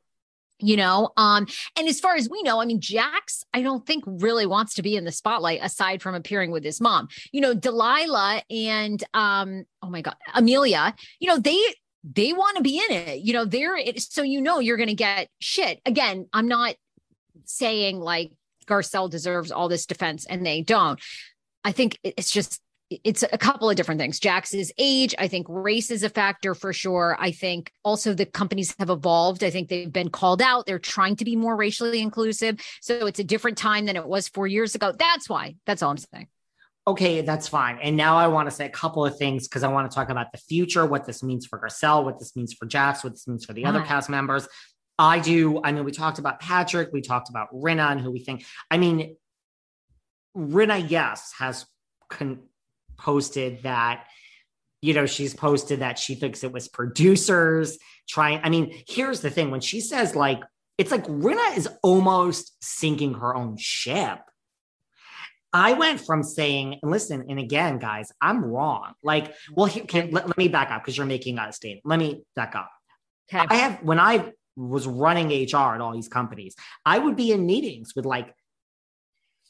[0.59, 4.03] you know um and as far as we know i mean jax i don't think
[4.07, 7.55] really wants to be in the spotlight aside from appearing with his mom you know
[7.55, 11.61] delilah and um oh my god amelia you know they
[12.15, 13.21] they want to be in it.
[13.21, 15.81] You know, they're so you know you're to get shit.
[15.85, 16.77] Again, I'm not
[17.45, 18.33] saying like
[18.67, 21.01] Garcelle deserves all this defense and they don't.
[21.65, 24.21] I think it's just it's a couple of different things.
[24.21, 27.17] Jax's age, I think race is a factor for sure.
[27.19, 29.43] I think also the companies have evolved.
[29.43, 30.67] I think they've been called out.
[30.67, 32.61] They're trying to be more racially inclusive.
[32.81, 34.93] So it's a different time than it was 4 years ago.
[34.97, 35.57] That's why.
[35.67, 36.29] That's all I'm saying
[36.89, 37.79] okay, that's fine.
[37.83, 40.09] And now I want to say a couple of things because I want to talk
[40.09, 43.27] about the future, what this means for Garcelle, what this means for Jax, what this
[43.27, 43.89] means for the other uh-huh.
[43.89, 44.47] cast members.
[44.99, 45.61] I do.
[45.63, 48.45] I mean, we talked about Patrick, we talked about Rinna and who we think.
[48.71, 49.17] I mean,
[50.37, 51.67] Rinna, yes, has
[52.09, 52.43] con-
[52.97, 54.07] posted that,
[54.83, 57.79] you know, she's posted that she thinks it was producers
[58.09, 58.41] trying.
[58.43, 60.41] I mean, here's the thing when she says, like,
[60.79, 64.21] it's like Rinna is almost sinking her own ship
[65.57, 68.93] I went from saying, and listen, and again, guys, I'm wrong.
[69.03, 71.87] Like, well, can, let, let me back up because you're making a statement.
[71.87, 72.71] Let me back up.
[73.33, 73.47] Okay.
[73.49, 76.55] I have, when I was running HR at all these companies,
[76.85, 78.35] I would be in meetings with like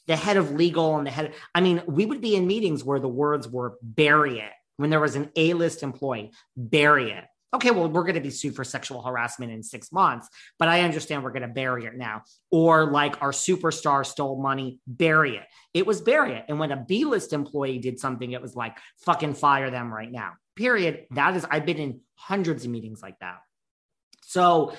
[0.07, 1.33] the head of legal and the head.
[1.53, 4.51] I mean, we would be in meetings where the words were bury it.
[4.77, 8.29] When there was an A list employee, bury it okay, well, we're going to be
[8.29, 10.27] sued for sexual harassment in six months,
[10.59, 12.23] but I understand we're going to bury it now.
[12.51, 15.45] Or like our superstar stole money, bury it.
[15.73, 16.45] It was bury it.
[16.49, 20.11] And when a B list employee did something, it was like, fucking fire them right
[20.11, 20.33] now.
[20.55, 21.05] Period.
[21.11, 23.39] That is, I've been in hundreds of meetings like that.
[24.23, 24.73] So,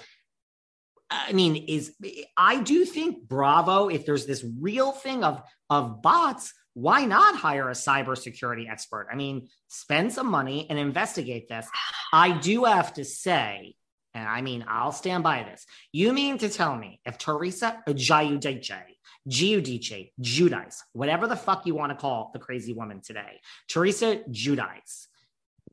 [1.10, 1.94] I mean, is
[2.36, 7.68] I do think Bravo, if there's this real thing of of bots, why not hire
[7.68, 9.08] a cybersecurity expert?
[9.10, 11.66] I mean, spend some money and investigate this.
[12.12, 13.74] I do have to say,
[14.14, 15.66] and I mean, I'll stand by this.
[15.92, 18.82] You mean to tell me if Teresa Giudice,
[19.28, 25.06] Giudice, Judice, whatever the fuck you want to call the crazy woman today, Teresa Giudice,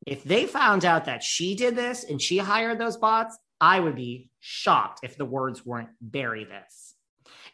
[0.07, 3.95] if they found out that she did this and she hired those bots, I would
[3.95, 6.95] be shocked if the words weren't bury this.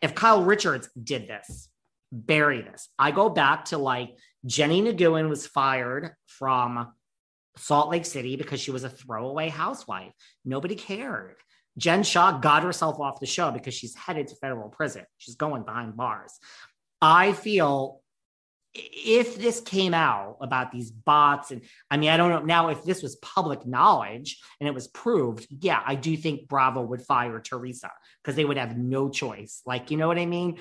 [0.01, 1.69] If Kyle Richards did this,
[2.11, 2.89] bury this.
[2.97, 6.91] I go back to like Jennie Nguyen was fired from
[7.57, 10.13] Salt Lake City because she was a throwaway housewife.
[10.43, 11.35] Nobody cared.
[11.77, 15.05] Jen Shah got herself off the show because she's headed to federal prison.
[15.17, 16.33] She's going behind bars.
[17.01, 18.00] I feel
[18.73, 22.84] if this came out about these bots, and I mean, I don't know now if
[22.84, 27.39] this was public knowledge and it was proved, yeah, I do think Bravo would fire
[27.39, 27.91] Teresa
[28.23, 29.62] because they would have no choice.
[29.65, 30.57] Like, you know what I mean?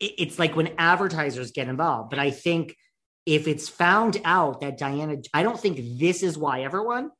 [0.00, 2.10] it's like when advertisers get involved.
[2.10, 2.76] But I think
[3.24, 7.10] if it's found out that Diana, I don't think this is why everyone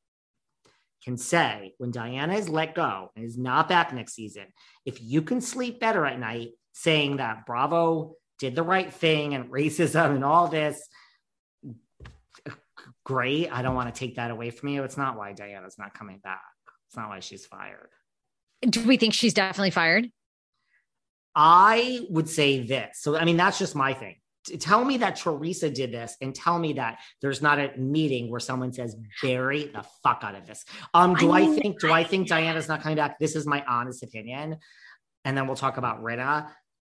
[1.04, 4.46] can say when Diana is let go and is not back next season,
[4.84, 9.50] if you can sleep better at night saying that Bravo did the right thing and
[9.50, 10.80] racism and all this,
[13.04, 13.50] great.
[13.50, 14.82] I don't want to take that away from you.
[14.82, 16.40] It's not why Diana's not coming back.
[16.88, 17.88] It's not why she's fired.
[18.68, 20.10] Do we think she's definitely fired?
[21.34, 22.98] I would say this.
[23.00, 24.16] So, I mean, that's just my thing.
[24.58, 28.40] Tell me that Teresa did this and tell me that there's not a meeting where
[28.40, 30.64] someone says, bury the fuck out of this.
[30.94, 33.18] Um, do I, mean, I think, do I think Diana's not coming back?
[33.18, 34.56] This is my honest opinion.
[35.24, 36.48] And then we'll talk about Rinna.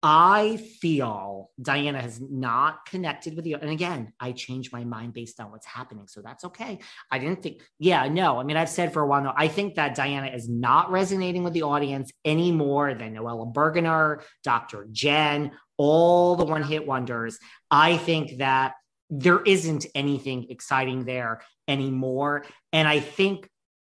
[0.06, 3.56] I feel Diana has not connected with you.
[3.56, 6.06] And again, I changed my mind based on what's happening.
[6.08, 6.80] So that's okay.
[7.10, 8.38] I didn't think, yeah, no.
[8.38, 11.42] I mean, I've said for a while now, I think that Diana is not resonating
[11.42, 14.86] with the audience any more than Noella Bergener, Dr.
[14.92, 17.38] Jen, all the one hit wonders.
[17.70, 18.74] I think that
[19.08, 22.44] there isn't anything exciting there anymore.
[22.74, 23.48] And I think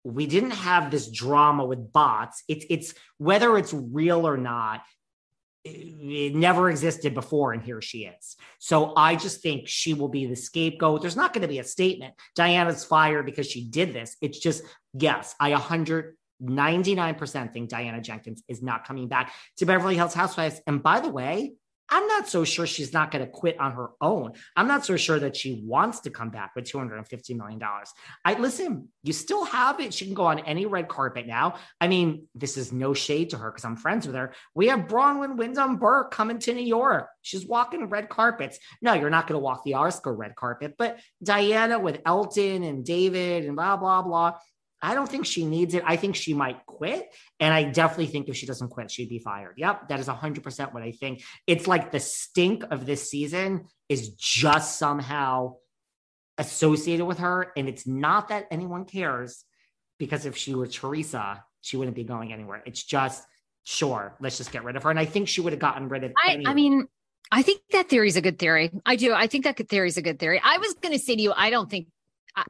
[0.04, 2.44] we didn't have this drama with bots.
[2.46, 4.82] It's it's whether it's real or not
[5.66, 8.36] it never existed before and here she is.
[8.58, 11.02] So i just think she will be the scapegoat.
[11.02, 12.14] There's not going to be a statement.
[12.34, 14.16] Diana's fired because she did this.
[14.20, 14.62] It's just
[14.98, 20.60] yes i 199% think diana jenkins is not coming back to beverly hills housewives.
[20.66, 21.52] And by the way
[21.88, 24.32] I'm not so sure she's not going to quit on her own.
[24.56, 27.60] I'm not so sure that she wants to come back with $250 million.
[28.24, 29.94] I listen, you still have it.
[29.94, 31.56] She can go on any red carpet now.
[31.80, 34.34] I mean, this is no shade to her because I'm friends with her.
[34.54, 37.08] We have Bronwyn Windham Burke coming to New York.
[37.22, 38.58] She's walking red carpets.
[38.82, 42.84] No, you're not going to walk the Oscar red carpet, but Diana with Elton and
[42.84, 44.34] David and blah, blah, blah.
[44.82, 45.82] I don't think she needs it.
[45.86, 47.12] I think she might quit.
[47.40, 49.54] And I definitely think if she doesn't quit, she'd be fired.
[49.56, 51.22] Yep, that is 100% what I think.
[51.46, 55.56] It's like the stink of this season is just somehow
[56.38, 57.52] associated with her.
[57.56, 59.44] And it's not that anyone cares
[59.98, 62.62] because if she were Teresa, she wouldn't be going anywhere.
[62.66, 63.24] It's just,
[63.64, 64.90] sure, let's just get rid of her.
[64.90, 66.86] And I think she would have gotten rid of I, I mean,
[67.32, 68.70] I think that theory is a good theory.
[68.84, 69.12] I do.
[69.12, 70.40] I think that theory is a good theory.
[70.44, 71.88] I was going to say to you, I don't think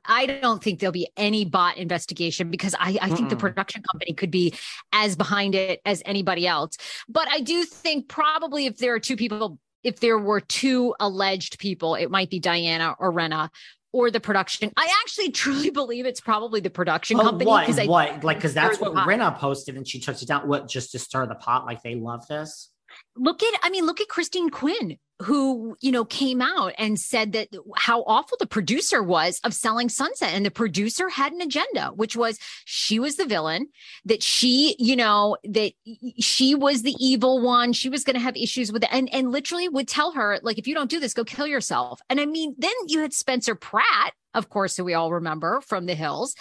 [0.04, 4.14] I don't think there'll be any bot investigation because I, I think the production company
[4.14, 4.54] could be
[4.92, 6.76] as behind it as anybody else.
[7.08, 11.58] But I do think probably if there are two people, if there were two alleged
[11.58, 13.50] people, it might be Diana or Rinna
[13.92, 14.72] or the production.
[14.76, 17.48] I actually truly believe it's probably the production oh, company.
[17.48, 17.86] What?
[17.86, 18.24] what?
[18.24, 20.48] Like, because that's what Rinna posted and she took it down.
[20.48, 20.68] What?
[20.68, 21.64] Just to stir the pot?
[21.64, 22.70] Like they love this?
[23.16, 27.32] Look at i mean look at christine quinn who you know came out and said
[27.32, 30.34] that how awful the producer was of selling sunset.
[30.34, 33.68] And the producer had an agenda which was she was the villain
[34.04, 35.72] that she you know that
[36.18, 37.72] she was the evil one.
[37.72, 38.90] She was going to have issues with it.
[38.92, 42.00] And and literally would tell her like if you don't do this go kill yourself.
[42.10, 45.86] And i mean then you had spencer pratt of course who we all remember from
[45.86, 46.34] the hills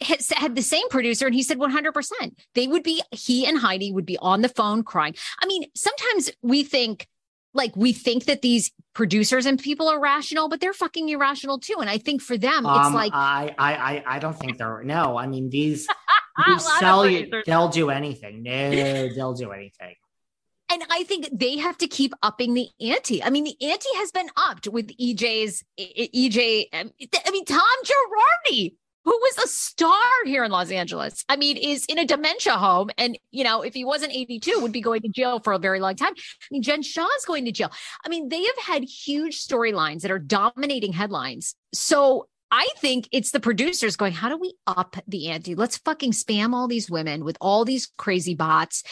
[0.00, 2.12] had the same producer and he said 100%
[2.54, 5.14] they would be he and heidi would be on the phone crying.
[5.42, 7.06] I mean sometimes we think
[7.54, 11.76] like we think that these producers and people are rational but they're fucking irrational too.
[11.80, 15.16] And i think for them it's um, like I, I i don't think they're no
[15.16, 15.88] i mean these,
[16.46, 18.42] these sell you they'll do anything.
[18.42, 19.94] No they'll do anything.
[20.70, 23.24] And I think they have to keep upping the ante.
[23.24, 26.66] I mean, the ante has been upped with EJ's EJ.
[26.74, 28.74] I mean, Tom Girardi
[29.08, 29.94] who was a star
[30.26, 31.24] here in Los Angeles.
[31.30, 32.90] I mean, is in a dementia home.
[32.98, 35.80] And, you know, if he wasn't 82, would be going to jail for a very
[35.80, 36.12] long time.
[36.12, 37.72] I mean, Jen Shah's going to jail.
[38.04, 41.54] I mean, they have had huge storylines that are dominating headlines.
[41.72, 45.54] So I think it's the producers going, how do we up the ante?
[45.54, 48.82] Let's fucking spam all these women with all these crazy bots.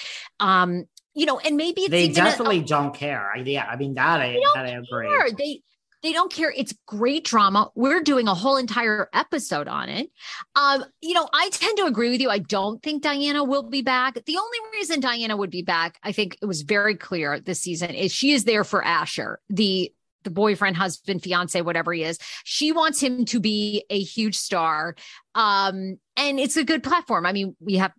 [0.40, 3.36] Um, you know, and maybe they definitely a, don't care.
[3.36, 5.08] Yeah, I mean that I that I agree.
[5.08, 5.28] Care.
[5.36, 5.60] They
[6.02, 6.52] they don't care.
[6.56, 7.70] It's great drama.
[7.74, 10.10] We're doing a whole entire episode on it.
[10.54, 12.30] Um, you know, I tend to agree with you.
[12.30, 14.14] I don't think Diana will be back.
[14.24, 17.90] The only reason Diana would be back, I think it was very clear this season,
[17.90, 19.92] is she is there for Asher, the
[20.22, 22.18] the boyfriend, husband, fiance, whatever he is.
[22.42, 24.96] She wants him to be a huge star.
[25.36, 27.24] Um, and it's a good platform.
[27.24, 27.92] I mean, we have,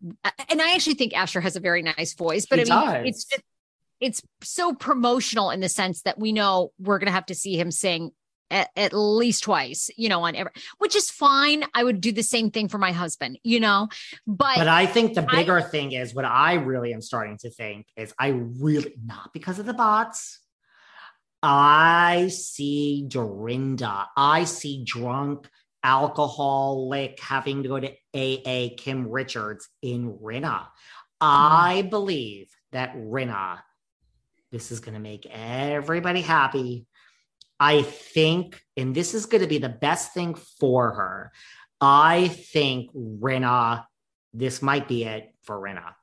[0.50, 3.08] and I actually think Asher has a very nice voice, but he I mean, does.
[3.08, 3.44] it's just,
[4.00, 7.60] it's so promotional in the sense that we know we're going to have to see
[7.60, 8.12] him sing
[8.50, 11.64] at, at, least twice, you know, on every, which is fine.
[11.74, 13.90] I would do the same thing for my husband, you know,
[14.26, 17.50] but but I think the bigger I, thing is what I really am starting to
[17.50, 20.40] think is I really not because of the bots.
[21.44, 24.08] I see Dorinda.
[24.16, 25.48] I see drunk
[25.84, 30.60] alcoholic having to go to AA Kim Richards in Rinna.
[30.60, 30.68] Mm.
[31.22, 33.60] I believe that Rinna
[34.52, 36.86] this is going to make everybody happy.
[37.60, 41.32] I think, and this is going to be the best thing for her.
[41.82, 43.86] I think Rinna,
[44.34, 45.94] this might be it for Rinna.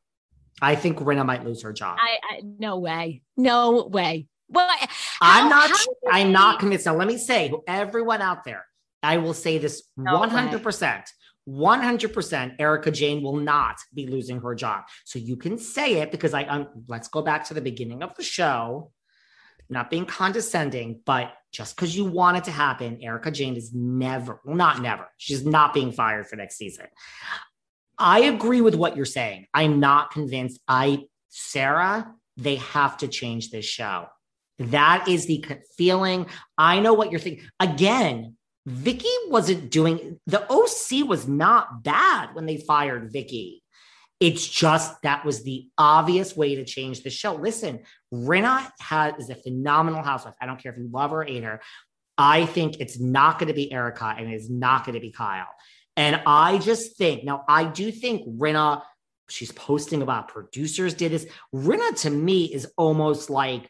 [0.60, 1.98] I think Rinna might lose her job.
[2.00, 4.26] I, I no way, no way.
[4.48, 4.86] Well, how,
[5.20, 5.70] I'm not.
[6.10, 6.86] I'm not convinced.
[6.86, 8.64] Now, let me say, everyone out there,
[9.02, 10.62] I will say this 100.
[10.62, 11.10] percent
[11.48, 14.84] 100% Erika Jayne will not be losing her job.
[15.04, 18.14] So you can say it because I, um, let's go back to the beginning of
[18.16, 18.92] the show,
[19.68, 24.40] not being condescending, but just because you want it to happen, Erika Jayne is never,
[24.44, 26.86] well, not never, she's not being fired for next season.
[27.98, 29.46] I agree with what you're saying.
[29.54, 30.60] I'm not convinced.
[30.66, 34.06] I, Sarah, they have to change this show.
[34.58, 35.44] That is the
[35.76, 36.26] feeling.
[36.56, 37.44] I know what you're thinking.
[37.60, 38.36] Again,
[38.66, 43.62] Vicki wasn't doing the OC was not bad when they fired Vicki.
[44.20, 47.34] It's just that was the obvious way to change the show.
[47.34, 47.80] Listen,
[48.12, 50.34] Rinna has is a phenomenal housewife.
[50.40, 51.60] I don't care if you love her or hate her.
[52.16, 55.48] I think it's not going to be Erika and it's not going to be Kyle.
[55.96, 58.82] And I just think now I do think Rinna,
[59.28, 61.26] she's posting about producers did this.
[61.54, 63.68] Rinna to me is almost like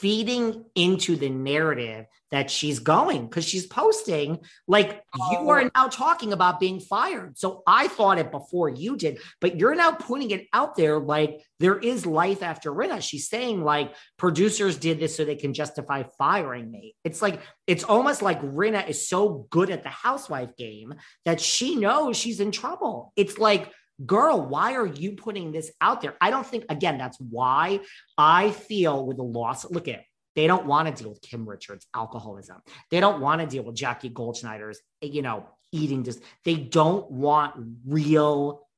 [0.00, 5.48] feeding into the narrative that she's going because she's posting like you Oh.
[5.48, 7.38] are now talking about being fired.
[7.38, 11.40] So I thought it before you did, but you're now putting it out there like
[11.58, 13.00] there is life after Rinna.
[13.02, 16.94] She's saying like producers did this so they can justify firing me.
[17.02, 20.94] It's like it's almost like Rinna is so good at the housewife game
[21.24, 23.12] that she knows she's in trouble.
[23.16, 23.72] It's like
[24.04, 26.14] girl, why are you putting this out there?
[26.20, 27.80] I don't think, again, that's why
[28.16, 29.68] I feel with the loss.
[29.70, 30.04] Look at
[30.36, 32.58] they don't want to deal with Kim Richards' alcoholism.
[32.92, 36.20] They don't want to deal with Jackie Goldschneider's, you know, eating dis.
[36.44, 38.68] They don't want real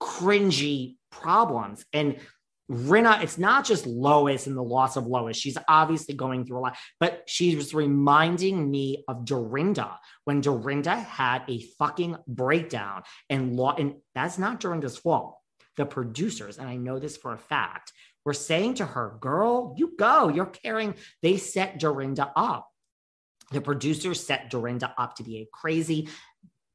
[0.00, 1.84] cringy problems.
[1.94, 2.18] And
[2.70, 5.36] Rinna, it's not just Lois and the loss of Lois.
[5.36, 10.94] She's obviously going through a lot, but she was reminding me of Dorinda when Dorinda
[10.94, 13.74] had a fucking breakdown and law.
[13.74, 15.38] And that's not Dorinda's fault.
[15.76, 17.92] The producers, and I know this for a fact,
[18.24, 20.94] were saying to her, girl, you go, you're caring.
[21.22, 22.68] They set Dorinda up.
[23.52, 26.08] The producers set Dorinda up to be a crazy,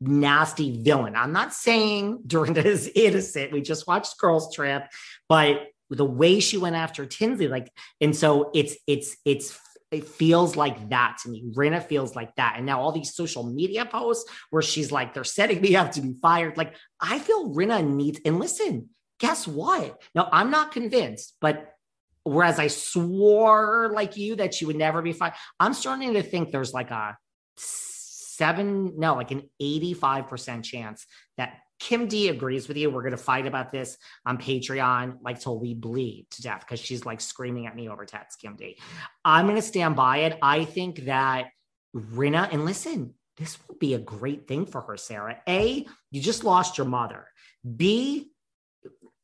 [0.02, 1.16] nasty villain.
[1.16, 3.52] I'm not saying Dorinda is innocent.
[3.52, 4.88] We just watched Girls Trip,
[5.30, 7.72] but the way she went after Tinsley, like,
[8.02, 9.60] and so it's it's it's
[9.94, 11.44] it feels like that to me.
[11.54, 12.56] Rinna feels like that.
[12.58, 16.02] And now all these social media posts where she's like, they're setting me up to
[16.02, 16.58] be fired.
[16.58, 20.02] Like, I feel Rinna needs, and listen, guess what?
[20.16, 21.76] Now, I'm not convinced, but
[22.24, 26.52] whereas I swore like you that she would never be fired, I'm starting to think
[26.52, 27.18] there's like a
[27.58, 31.06] seven, no, like an 85% chance
[31.38, 32.90] that Kim D agrees with you.
[32.90, 36.80] We're going to fight about this on Patreon, like till we bleed to death, because
[36.80, 38.78] she's like screaming at me over text, Kim D.
[39.26, 40.40] I'm going to stand by it.
[40.42, 41.48] I think that
[41.94, 45.42] Rinna, and listen, this will be a great thing for her, Sarah.
[45.46, 47.28] A, you just lost your mother.
[47.76, 48.32] B,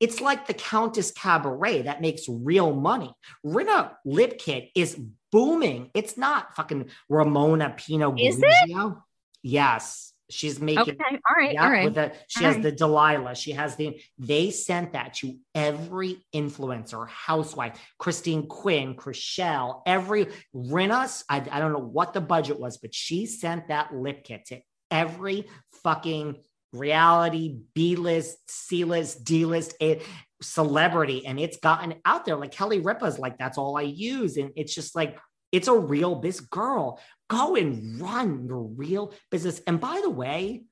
[0.01, 3.13] it's like the Countess Cabaret that makes real money.
[3.45, 4.99] Rinna Lip Kit is
[5.31, 5.91] booming.
[5.93, 9.01] It's not fucking Ramona Pinot Is Grigio.
[9.43, 10.11] Yes.
[10.29, 10.95] She's making Okay.
[11.29, 11.53] All right.
[11.53, 11.85] yeah, all right.
[11.85, 12.63] with the, she All has right.
[12.63, 13.35] the Delilah.
[13.35, 13.99] She has the.
[14.17, 21.23] They sent that to every influencer, housewife, Christine Quinn, Chrishell, every Rinna's.
[21.29, 24.59] I, I don't know what the budget was, but she sent that lip kit to
[24.91, 25.47] every
[25.83, 26.37] fucking
[26.73, 30.03] reality B list, C list, D list a- eh,
[30.41, 32.35] celebrity, and it's gotten out there.
[32.35, 35.17] Like Kelly Ripa's, like that's all I use, and it's just like
[35.51, 36.99] it's a real biz girl.
[37.29, 39.61] Go and run your real business.
[39.67, 40.63] And by the way,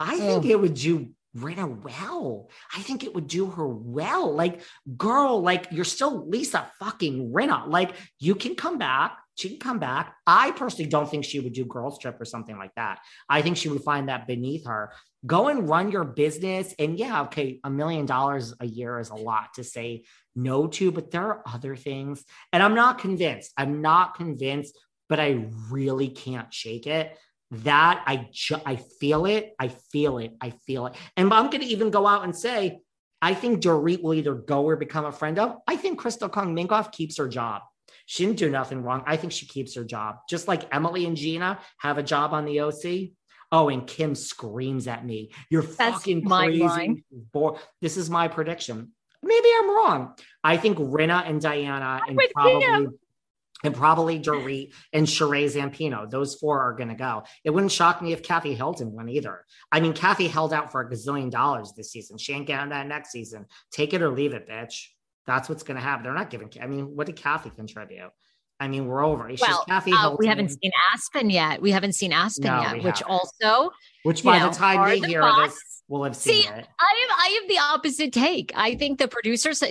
[0.00, 0.20] I hmm.
[0.20, 2.50] think it would do Rinna well.
[2.74, 4.32] I think it would do her well.
[4.34, 4.62] Like,
[4.96, 7.68] girl, like you're still Lisa fucking Rinna.
[7.68, 9.18] Like, you can come back.
[9.36, 10.16] She can come back.
[10.26, 12.98] I personally don't think she would do Girls Trip or something like that.
[13.28, 14.92] I think she would find that beneath her.
[15.26, 16.74] Go and run your business.
[16.78, 20.90] And yeah, okay, a million dollars a year is a lot to say no to,
[20.90, 22.24] but there are other things.
[22.52, 23.52] And I'm not convinced.
[23.56, 24.76] I'm not convinced,
[25.08, 27.16] but I really can't shake it
[27.50, 30.94] that I ju- I feel it, I feel it, I feel it.
[31.16, 32.80] And I'm going to even go out and say,
[33.22, 35.56] I think Dorit will either go or become a friend of.
[35.66, 37.62] I think Crystal Kung Minkoff keeps her job.
[38.06, 39.02] She didn't do nothing wrong.
[39.06, 42.44] I think she keeps her job, just like Emily and Gina have a job on
[42.44, 43.10] the OC.
[43.50, 48.92] Oh, and Kim screams at me, "You're That's fucking crazy!" Bo- This is my prediction.
[49.22, 50.14] Maybe I'm wrong.
[50.44, 52.98] I think Rinna and Diana and probably Kim.
[53.64, 56.08] And probably Dorit and Sheree Zampino.
[56.08, 57.24] Those four are going to go.
[57.44, 59.44] It wouldn't shock me if Kathy Hilton went either.
[59.72, 62.18] I mean, Kathy held out for a gazillion dollars this season.
[62.18, 63.46] She ain't getting that next season.
[63.72, 64.86] Take it or leave it, bitch.
[65.26, 66.04] That's what's going to happen.
[66.04, 66.50] They're not giving.
[66.62, 68.10] I mean, what did Kathy contribute?
[68.60, 69.28] I mean, we're over.
[69.28, 71.62] It's Well, just Kathy uh, we haven't seen Aspen yet.
[71.62, 73.70] We haven't seen Aspen No, yet, which also
[74.02, 75.54] which by know, the time they the hear bots.
[75.54, 76.66] this, we'll have seen See, it.
[76.80, 78.52] I I have the opposite take.
[78.56, 79.62] I think the producers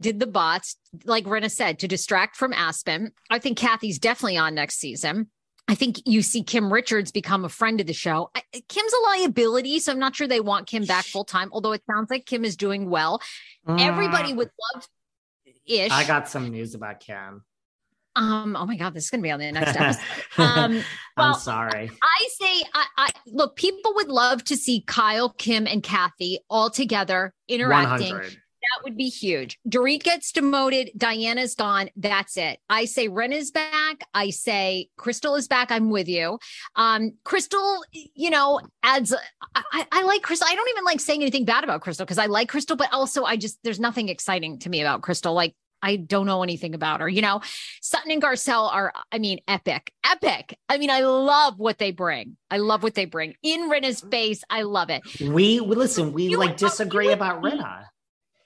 [0.00, 3.12] did the bots, like Rinna said, to distract from Aspen.
[3.30, 5.28] I think Kathy's definitely on next season.
[5.70, 8.30] I think you see Kim Richards become a friend of the show.
[8.34, 11.50] I, Kim's a liability, so I'm not sure they want Kim back full time.
[11.52, 13.20] Although it sounds like Kim is doing well.
[13.68, 14.88] Everybody Mm, would love
[15.66, 15.92] ish.
[15.92, 17.44] I got some news about Kim.
[18.16, 18.56] um.
[18.56, 20.02] Oh my god, this is going to be on the next episode.
[20.38, 20.72] Um,
[21.18, 21.90] well, I'm sorry.
[22.02, 23.56] I say, I, I look.
[23.56, 28.14] People would love to see Kyle, Kim, and Kathy all together interacting.
[28.14, 28.36] 100.
[28.76, 29.58] That would be huge.
[29.68, 30.90] Dorit gets demoted.
[30.96, 31.90] Diana's gone.
[31.96, 32.58] That's it.
[32.68, 34.00] I say Ren is back.
[34.14, 35.70] I say Crystal is back.
[35.70, 36.38] I'm with you.
[36.76, 39.14] Um, Crystal, you know, adds.
[39.54, 40.48] I, I- like Crystal.
[40.50, 43.24] I don't even like saying anything bad about Crystal because I like Crystal, but also
[43.24, 45.34] I just there's nothing exciting to me about Crystal.
[45.34, 47.08] Like I don't know anything about her.
[47.08, 47.40] You know,
[47.80, 50.58] Sutton and Garcelle are, I mean, epic, epic.
[50.68, 52.36] I mean, I love what they bring.
[52.50, 54.42] I love what they bring in Rinna's face.
[54.50, 55.02] I love it.
[55.20, 56.12] We, we listen.
[56.12, 57.84] We You like disagree about Rinna.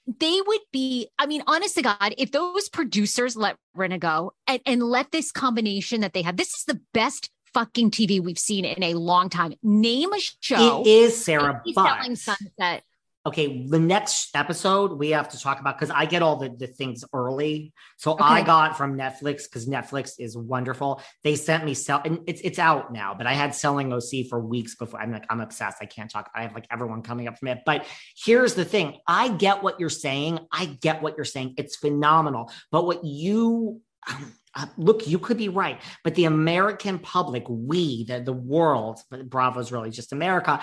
[0.07, 4.61] They would be, I mean, honest to God, if those producers let Rinna go and,
[4.67, 8.65] and let this combination that they have, this is the best fucking TV we've seen
[8.65, 9.55] in a long time.
[9.63, 10.83] Name a show.
[10.83, 12.83] It is Sarah, but selling Sunset
[13.25, 16.67] okay, the next episode we have to talk about because I get all the, the
[16.67, 17.73] things early.
[17.97, 18.25] So okay.
[18.25, 21.01] I got from Netflix because Netflix is wonderful.
[21.23, 24.41] They sent me sell and it's it's out now, but I had selling OC for
[24.41, 25.01] weeks before.
[25.01, 25.79] I'm like, I'm obsessed.
[25.81, 26.31] I can't talk.
[26.35, 27.61] I have like everyone coming up from it.
[27.65, 30.41] But here's the thing: I get what you're saying.
[30.51, 31.55] I get what you're saying.
[31.59, 32.51] It's phenomenal.
[32.71, 38.05] But what you um, uh, look, you could be right, but the American public, we,
[38.05, 40.63] the, the world, Bravo's really just America,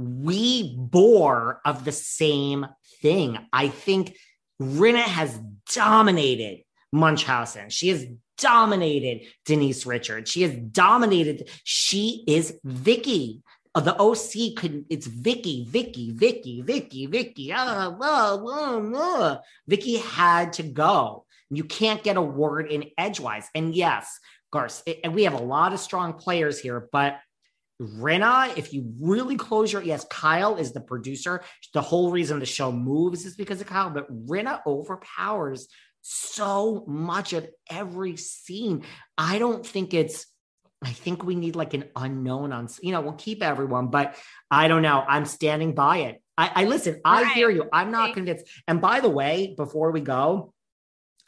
[0.00, 2.66] we bore of the same
[3.02, 3.38] thing.
[3.52, 4.16] I think
[4.60, 5.38] Rinna has
[5.72, 7.70] dominated Munchausen.
[7.70, 8.06] She has
[8.38, 10.30] dominated Denise Richards.
[10.30, 11.48] She has dominated.
[11.64, 13.42] She is Vicky.
[13.74, 14.84] Uh, the OC could.
[14.90, 17.52] It's Vicky, Vicky, Vicky, Vicky, Vicky.
[17.52, 19.38] Uh, uh, uh, uh.
[19.68, 21.24] Vicky had to go.
[21.50, 23.48] You can't get a word in edgewise.
[23.54, 24.18] And yes,
[24.52, 27.18] Garce, and we have a lot of strong players here, but
[27.80, 31.42] Rinna, if you really close your yes, Kyle is the producer.
[31.72, 35.68] The whole reason the show moves is because of Kyle, but Rinna overpowers
[36.02, 38.84] so much of every scene.
[39.16, 40.26] I don't think it's
[40.82, 44.16] I think we need like an unknown on, you know, we'll keep everyone, but
[44.50, 45.04] I don't know.
[45.06, 46.22] I'm standing by it.
[46.38, 47.32] I, I listen, I right.
[47.32, 47.68] hear you.
[47.70, 48.46] I'm not convinced.
[48.66, 50.54] And by the way, before we go,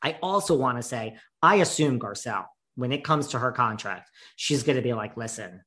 [0.03, 2.47] I also want to say, I assume Garcelle,
[2.77, 5.61] when it comes to her contract, she's going to be like, listen,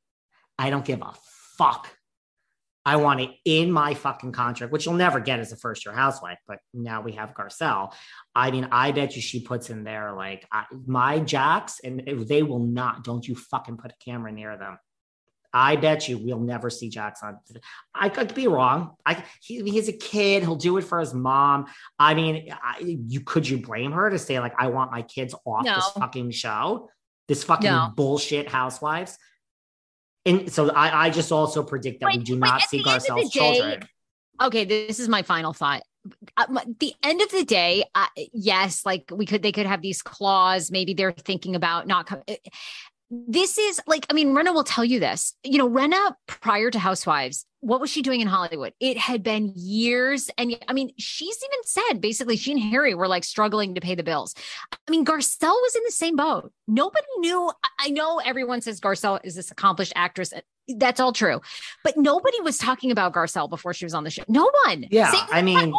[0.57, 1.13] I don't give a
[1.57, 1.89] fuck.
[2.87, 5.95] I want it in my fucking contract, which you'll never get as a first year
[5.95, 6.37] housewife.
[6.47, 7.93] But now we have Garcelle.
[8.35, 12.43] I mean, I bet you she puts in there like I, my jacks, and they
[12.43, 13.03] will not.
[13.03, 14.77] Don't you fucking put a camera near them.
[15.51, 17.39] I bet you we'll never see Jax on.
[17.93, 18.91] I could be wrong.
[19.05, 20.43] I he, he's a kid.
[20.43, 21.67] He'll do it for his mom.
[21.97, 25.33] I mean, I, you could you blame her to say like I want my kids
[25.45, 25.75] off no.
[25.75, 26.89] this fucking show,
[27.29, 27.93] this fucking no.
[27.95, 29.17] bullshit Housewives.
[30.25, 33.87] And so I, I just also predict that we do not see Garcelle's children.
[34.41, 35.83] Okay, this is my final thought.
[36.37, 39.81] At uh, the end of the day, uh, yes, like we could, they could have
[39.81, 40.71] these claws.
[40.71, 42.23] Maybe they're thinking about not coming
[43.27, 45.35] this is like, I mean, Rinna will tell you this.
[45.43, 48.73] You know, Rinna prior to Housewives, what was she doing in Hollywood?
[48.79, 50.29] It had been years.
[50.37, 53.95] And I mean, she's even said basically she and Harry were like struggling to pay
[53.95, 54.35] the bills.
[54.71, 56.51] I mean, Garcelle was in the same boat.
[56.67, 57.51] Nobody knew.
[57.79, 60.33] I know everyone says Garcelle is this accomplished actress.
[60.67, 61.41] That's all true.
[61.83, 64.23] But nobody was talking about Garcelle before she was on the show.
[64.27, 64.85] No one.
[64.89, 65.11] Yeah.
[65.31, 65.73] I mean,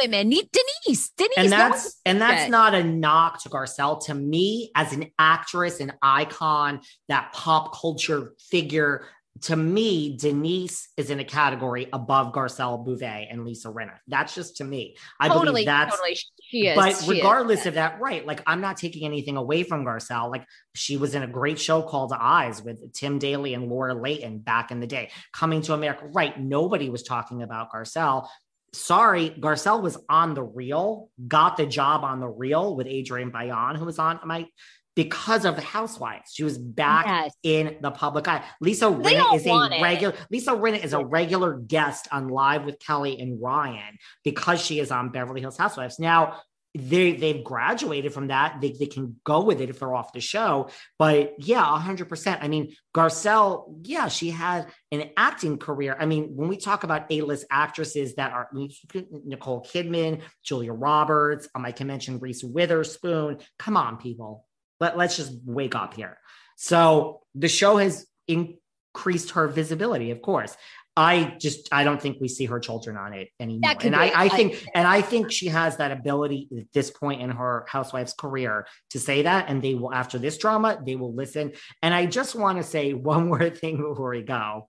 [0.00, 0.28] women.
[0.30, 4.04] Denise, Denise, and that's and that's not a knock to Garcelle.
[4.06, 9.06] To me, as an actress, an icon, that pop culture figure.
[9.42, 13.94] To me, Denise is in a category above Garcelle Beauvais and Lisa Rinna.
[14.06, 14.94] That's just to me.
[15.18, 16.18] I totally, believe that's totally.
[16.42, 16.76] She is.
[16.76, 17.66] But she regardless is.
[17.68, 18.26] of that, right?
[18.26, 20.30] Like I'm not taking anything away from Garcelle.
[20.30, 24.38] Like she was in a great show called Eyes with Tim Daly and Laura Leighton
[24.38, 25.10] back in the day.
[25.32, 26.38] Coming to America, right?
[26.38, 28.28] Nobody was talking about Garcelle,
[28.72, 33.76] sorry, Garcelle was on the real, got the job on the real with Adrienne Bailon,
[33.76, 34.46] who was on my
[34.94, 36.32] because of the housewives.
[36.34, 37.34] She was back yes.
[37.42, 38.44] in the public eye.
[38.60, 43.18] Lisa Rinna is a regular Lisa Rinna is a regular guest on Live with Kelly
[43.18, 45.98] and Ryan because she is on Beverly Hills Housewives.
[45.98, 46.40] Now,
[46.74, 48.60] they they've graduated from that.
[48.60, 50.70] They, they can go with it if they're off the show.
[50.98, 52.42] But yeah, hundred percent.
[52.42, 55.96] I mean, Garcelle, yeah, she had an acting career.
[55.98, 61.64] I mean, when we talk about A-list actresses that are Nicole Kidman, Julia Roberts, um,
[61.64, 63.38] I can mention Reese Witherspoon.
[63.58, 64.46] Come on, people.
[64.80, 66.18] Let, let's just wake up here.
[66.56, 70.56] So the show has increased her visibility, of course.
[70.96, 73.72] I just I don't think we see her children on it anymore.
[73.80, 77.22] And I, I, think I, and I think she has that ability at this point
[77.22, 79.48] in her housewife's career to say that.
[79.48, 81.52] And they will after this drama, they will listen.
[81.82, 84.68] And I just want to say one more thing before we go.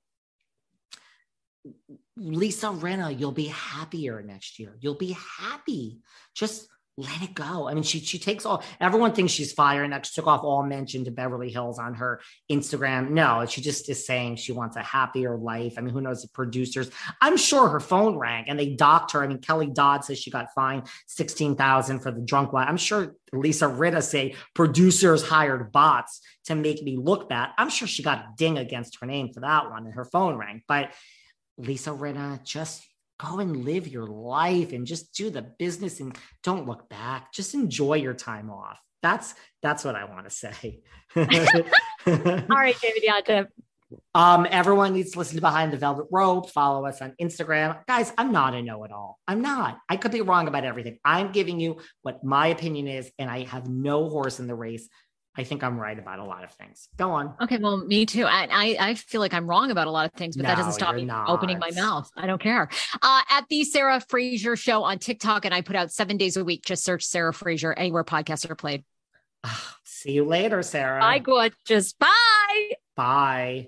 [2.15, 4.77] Lisa Rinna, you'll be happier next year.
[4.79, 5.99] You'll be happy.
[6.35, 7.67] Just let it go.
[7.67, 10.61] I mean, she she takes all everyone thinks she's fired and she took off all
[10.61, 12.21] mention to Beverly Hills on her
[12.51, 13.09] Instagram.
[13.09, 15.73] No, she just is saying she wants a happier life.
[15.77, 16.91] I mean, who knows the producers?
[17.19, 19.23] I'm sure her phone rang and they docked her.
[19.23, 22.67] I mean, Kelly Dodd says she got fined 16,000 for the drunk wife.
[22.69, 27.49] I'm sure Lisa Rinna say producers hired bots to make me look bad.
[27.57, 30.37] I'm sure she got a ding against her name for that one and her phone
[30.37, 30.61] rang.
[30.67, 30.93] But
[31.57, 32.85] Lisa Rinna just
[33.19, 37.33] go and live your life and just do the business and don't look back.
[37.33, 38.79] Just enjoy your time off.
[39.01, 40.79] That's that's what I want to say.
[41.15, 41.25] All
[42.49, 43.47] right, David Yontef.
[44.15, 46.49] Um, everyone needs to listen to Behind the Velvet Rope.
[46.49, 47.85] Follow us on Instagram.
[47.85, 49.19] Guys, I'm not a know it all.
[49.27, 49.77] I'm not.
[49.89, 50.97] I could be wrong about everything.
[51.05, 54.87] I'm giving you what my opinion is, and I have no horse in the race.
[55.35, 56.89] I think I'm right about a lot of things.
[56.97, 57.33] Go on.
[57.41, 58.25] Okay, well, me too.
[58.25, 60.57] I I, I feel like I'm wrong about a lot of things, but No, that
[60.57, 61.27] doesn't stop me not.
[61.27, 62.09] opening my mouth.
[62.15, 62.69] I don't care.
[63.01, 66.43] Uh, at the Sarah Fraser Show on TikTok, and I put out seven days a
[66.45, 66.63] week.
[66.63, 68.83] Just search Sarah Fraser anywhere podcasts are played.
[69.83, 70.99] See you later, Sarah.
[71.01, 71.93] Bye, gorgeous.
[71.93, 72.71] Bye.
[72.95, 73.67] Bye.